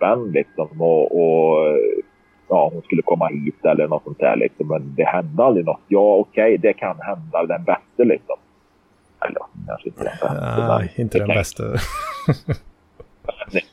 [0.00, 1.78] 000 spänn liksom och, och
[2.48, 4.68] ja, hon skulle komma hit eller något sånt där liksom.
[4.68, 5.80] Men det hände aldrig något.
[5.88, 8.36] Ja, okej, okay, det kan hända den bästa liksom.
[9.20, 10.34] Eller kanske inte den bästa.
[10.58, 11.64] Ja, inte den bästa.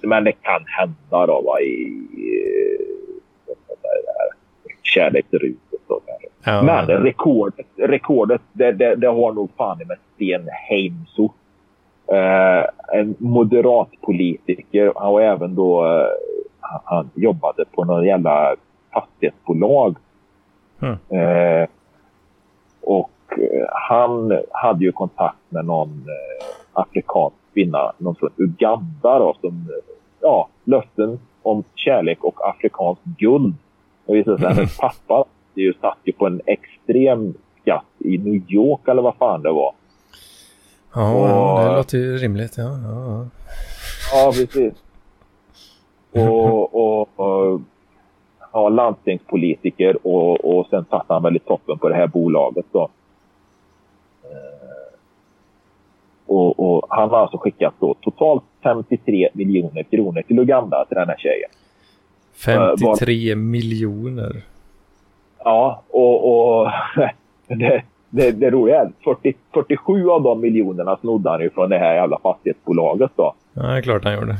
[0.07, 2.47] men det kan hända då va, i, i
[4.81, 5.57] kärleksruset.
[6.43, 11.33] Ja, men rekordet, rekordet det, det, det har nog fan med Sten Heimso
[12.11, 12.65] Eh,
[12.99, 14.93] en moderat politiker.
[14.95, 15.85] Han var även då...
[15.85, 16.07] Eh,
[16.83, 18.55] han jobbade på någon jävla
[18.93, 19.95] fastighetsbolag.
[20.81, 20.97] Mm.
[21.09, 21.67] Eh,
[22.81, 29.35] och eh, han hade ju kontakt med någon eh, afrikansk kvinna, någon från Uganda då,
[29.41, 29.69] som
[30.21, 33.53] ja, löften om kärlek och afrikanskt guld.
[34.05, 38.17] Och visade sig att hennes pappa det ju satt ju på en extrem skatt i
[38.17, 39.73] New York eller vad fan det var.
[40.93, 41.11] Ja,
[41.53, 42.57] och, det låter ju rimligt.
[42.57, 43.27] Ja, ja,
[44.13, 44.73] ja precis.
[46.11, 47.61] Och, och, och
[48.53, 52.89] ja, landstingspolitiker och, och sen satt han väl i toppen på det här bolaget då.
[54.23, 54.97] Eh,
[56.25, 61.09] och, och, han har alltså skickat då totalt 53 miljoner kronor till Uganda till den
[61.09, 61.49] här tjejen.
[62.45, 64.41] 53 uh, miljoner?
[65.43, 66.71] Ja, och, och
[67.47, 71.77] det, det, det roliga är 40, 47 av de miljonerna snodde han ju från det
[71.77, 73.33] här jävla fastighetsbolaget då.
[73.53, 74.37] Ja, det är klart han gjorde.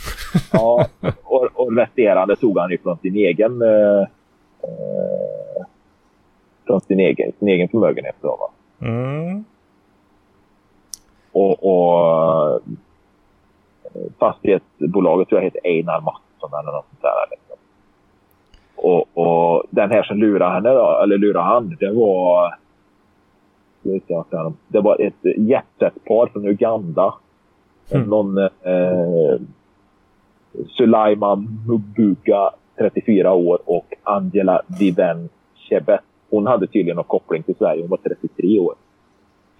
[0.52, 0.86] ja,
[1.22, 4.00] och, och resterande tog han ju från sin egen eh,
[4.62, 5.66] eh,
[6.66, 8.16] från sin egen, sin egen förmögenhet.
[8.20, 8.50] Då, va?
[8.88, 9.44] Mm.
[11.32, 17.26] Och, och eh, fastighetsbolaget tror jag heter Einar Mattsson eller något sånt där.
[17.30, 17.56] Liksom.
[18.76, 22.54] Och, och den här som lurade henne då, eller lurade han, det var
[24.68, 27.14] det var ett jetset-par från Uganda.
[27.90, 28.08] Mm.
[28.08, 29.40] Någon eh,
[30.68, 36.00] Sulaiman Mubuga, 34 år, och Angela Viven Chebet.
[36.30, 37.80] Hon hade tydligen någon koppling till Sverige.
[37.80, 38.74] Hon var 33 år.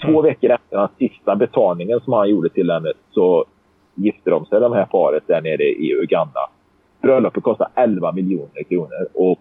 [0.03, 0.23] Två mm.
[0.23, 3.45] veckor efter den sista betalningen som han gjorde till henne så
[3.95, 6.51] gifte de sig, de här paret, där nere i Uganda.
[7.03, 9.41] Bröllopet kostade 11 miljoner kronor och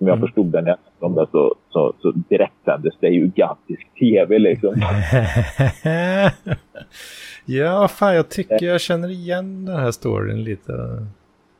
[0.00, 0.26] som jag mm.
[0.26, 4.74] förstod den här om det så, så, så direktsändes det i ugandisk tv liksom.
[7.44, 11.06] ja, fan jag tycker jag känner igen den här storyn lite.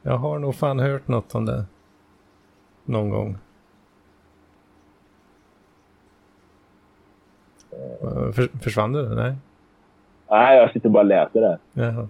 [0.03, 1.65] Jag har nog fan hört något om det.
[2.85, 3.39] Någon gång.
[8.35, 9.15] För, försvann du?
[9.15, 9.35] Nej?
[10.31, 11.59] Nej, jag sitter bara och läser det.
[11.73, 12.09] Jaha.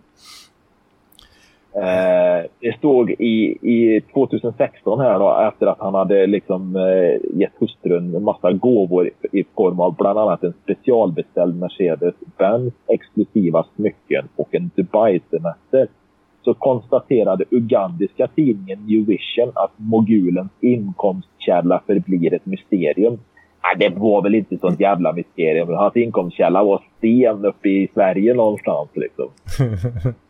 [1.75, 7.53] Eh, det stod i, i 2016 här då, efter att han hade liksom eh, gett
[7.59, 14.55] hustrun en massa gåvor i form av bland annat en specialbeställd Mercedes-Benz, exklusiva smycken och
[14.55, 15.87] en Dubai-semester.
[16.45, 23.19] Så konstaterade ugandiska tidningen New Vision att mogulens inkomstkälla förblir ett mysterium.
[23.63, 25.69] Nej, det var väl inte sånt jävla mysterium.
[25.69, 29.29] Hans inkomstkälla var sten uppe i Sverige någonstans liksom.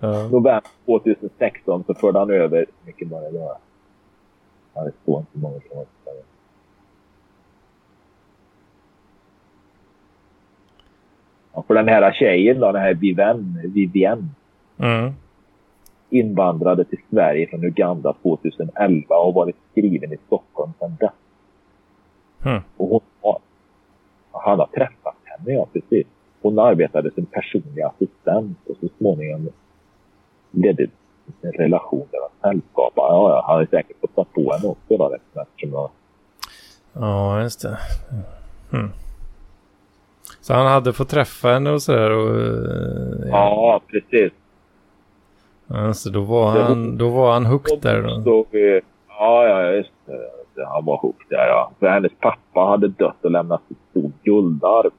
[0.00, 0.22] Ja.
[0.22, 3.56] November 2016 så förde han över, hur mycket var det då?
[4.74, 5.84] Ja, det står inte många som
[11.52, 14.28] ja, För den här tjejen då, den här Vivienne, Vivienne
[14.78, 15.12] mm.
[16.10, 21.10] invandrade till Sverige från Uganda 2011 och varit skriven i Stockholm sedan dess.
[22.44, 22.62] Mm.
[22.76, 23.38] Och hon har,
[24.32, 26.06] han har träffat henne, ja precis.
[26.42, 29.48] Hon arbetade som personlig assistent och så småningom
[30.50, 30.86] ledde
[31.40, 33.02] en relation där man sällskapar.
[33.02, 35.90] Ja, jag hade säkert fått ta på henne också då eftersom jag...
[36.92, 37.78] Ja, just det.
[38.72, 38.90] Mm.
[40.40, 42.40] Så han hade fått träffa henne och sådär och...
[42.40, 44.32] Eh, ja, ja precis.
[45.66, 48.46] Ja, så då var han, då var han hooked där då?
[49.08, 49.90] Ja, ja, just
[50.54, 50.66] det.
[50.66, 51.72] Han var hooked där, ja.
[51.78, 54.90] För hennes pappa hade dött och lämnat ett stort guldarv.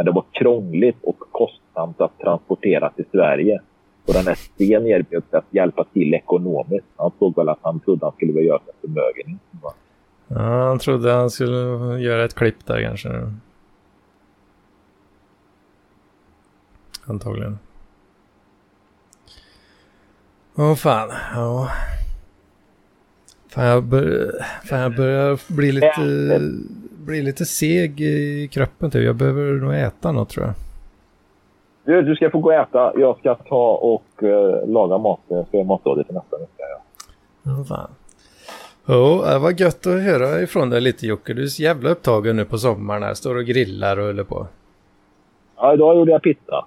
[0.00, 3.60] Men det var krångligt och kostsamt att transportera till Sverige.
[4.06, 6.86] Och den här Sten erbjöd sig att hjälpa till ekonomiskt.
[6.96, 9.38] Han såg väl att han trodde han skulle göra sig förmögen.
[10.28, 11.56] Ja, han trodde han skulle
[12.00, 13.08] göra ett klipp där kanske.
[17.04, 17.58] Antagligen.
[20.56, 21.70] Åh oh, fan, ja.
[23.48, 24.32] Fan jag, bör,
[24.64, 26.40] fan jag börjar bli lite,
[27.00, 29.04] bli lite seg i kroppen typ.
[29.04, 30.54] Jag behöver nog äta något tror jag.
[31.84, 32.92] Du, du ska få gå och äta.
[32.96, 35.20] Jag ska ta och uh, laga mat.
[35.28, 36.64] Jag ska göra matlådor till nästa vecka.
[37.42, 37.64] Ja.
[37.68, 37.90] Fan.
[38.86, 41.34] Oh, det var gött att höra ifrån dig lite Jocke.
[41.34, 43.14] Du är så jävla upptagen nu på sommaren här.
[43.14, 44.46] Står och grillar och håller på.
[45.56, 46.64] Ja, idag gjorde jag pizza.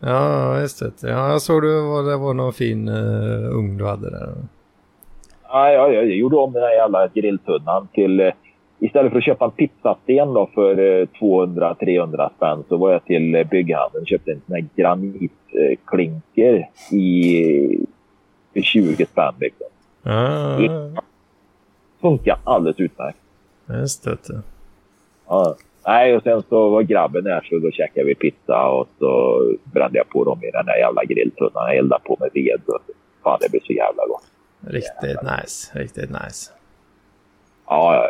[0.00, 1.08] Ja, just det.
[1.08, 4.34] Ja, jag såg du vad det var någon fin uh, ugn du hade där.
[5.48, 8.32] Ja, jag, jag gjorde om den här jävla grilltunnan till uh,
[8.82, 10.74] istället för att köpa en pizzasten då för
[11.06, 16.68] 200-300 eh, spänn så var jag till eh, bygghandeln och köpte en sån här granitklinker
[16.90, 17.78] i
[18.52, 19.34] för 20 spänn.
[19.40, 19.66] Liksom.
[20.02, 20.56] Ah.
[20.56, 20.92] Det
[22.00, 23.18] funkar alldeles utmärkt.
[23.68, 24.42] Just det.
[25.28, 25.56] Ja.
[25.86, 29.98] Nej, och sen så var grabben där så då käkade vi pizza och så brände
[29.98, 31.66] jag på dem i den där jävla grilltunnan.
[31.66, 32.60] Jag eldade på med ved.
[33.22, 34.24] Fan, det blir så jävla gott.
[34.60, 35.36] Riktigt jävla.
[35.36, 35.78] nice.
[35.78, 36.52] Riktigt nice.
[37.66, 38.08] Ja, ja,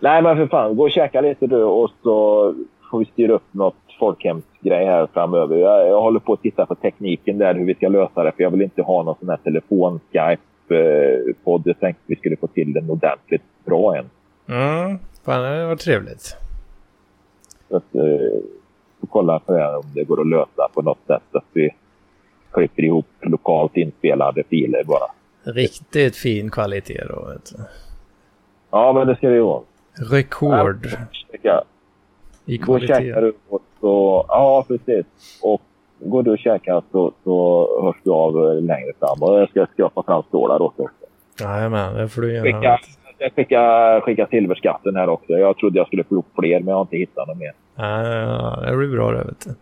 [0.00, 2.54] Nej men för fan, gå och käka lite du och så
[2.90, 5.56] får vi styra upp något folkhemsgrej här framöver.
[5.56, 8.32] Jag, jag håller på att titta på tekniken där, hur vi ska lösa det.
[8.32, 11.62] För jag vill inte ha någon sån här telefon-Skype-podd.
[11.64, 14.10] Jag tänkte vi skulle få till den ordentligt bra än.
[14.48, 16.36] Mm, fan det var trevligt.
[17.68, 18.40] Så att, eh,
[19.10, 21.22] kolla på det om det går att lösa på något sätt.
[21.32, 21.70] Så att vi
[22.50, 25.06] klipper ihop lokalt inspelade filer bara.
[25.54, 27.24] Riktigt fin kvalitet då.
[27.32, 27.62] Vet du.
[28.76, 29.62] Ja, men det ska det ju vara.
[30.10, 30.86] Rekord.
[31.42, 31.64] Ja,
[32.44, 32.92] I kvalitet.
[32.92, 35.06] Och käkar och så, ja, precis.
[35.42, 35.62] Och
[35.98, 39.22] går du och käkar så, så hörs du av längre fram.
[39.22, 40.86] Och jag ska skrapa fram stålar åt dig
[41.40, 42.44] Jajamän, det får du gärna.
[42.44, 42.78] Skicka
[43.18, 45.32] jag skickar, skickar silverskatten här också.
[45.32, 47.52] Jag trodde jag skulle få upp fler, men jag har inte hittat något mer.
[47.74, 49.54] Ja, det blir bra det, vet du.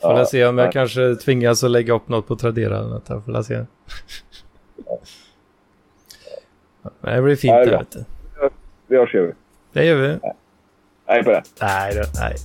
[0.00, 0.72] Får ja, se om jag ja.
[0.72, 3.06] kanske tvingas att lägga upp något på Tradera eller något.
[3.06, 3.64] Får se.
[7.02, 7.14] Ja.
[7.14, 8.04] Det blir fint ja, det, vet du.
[8.86, 9.32] Vi hörs ju.
[9.72, 10.18] Det gör vi.
[11.08, 11.42] Nej på det.
[11.60, 12.36] Nej, då, nej.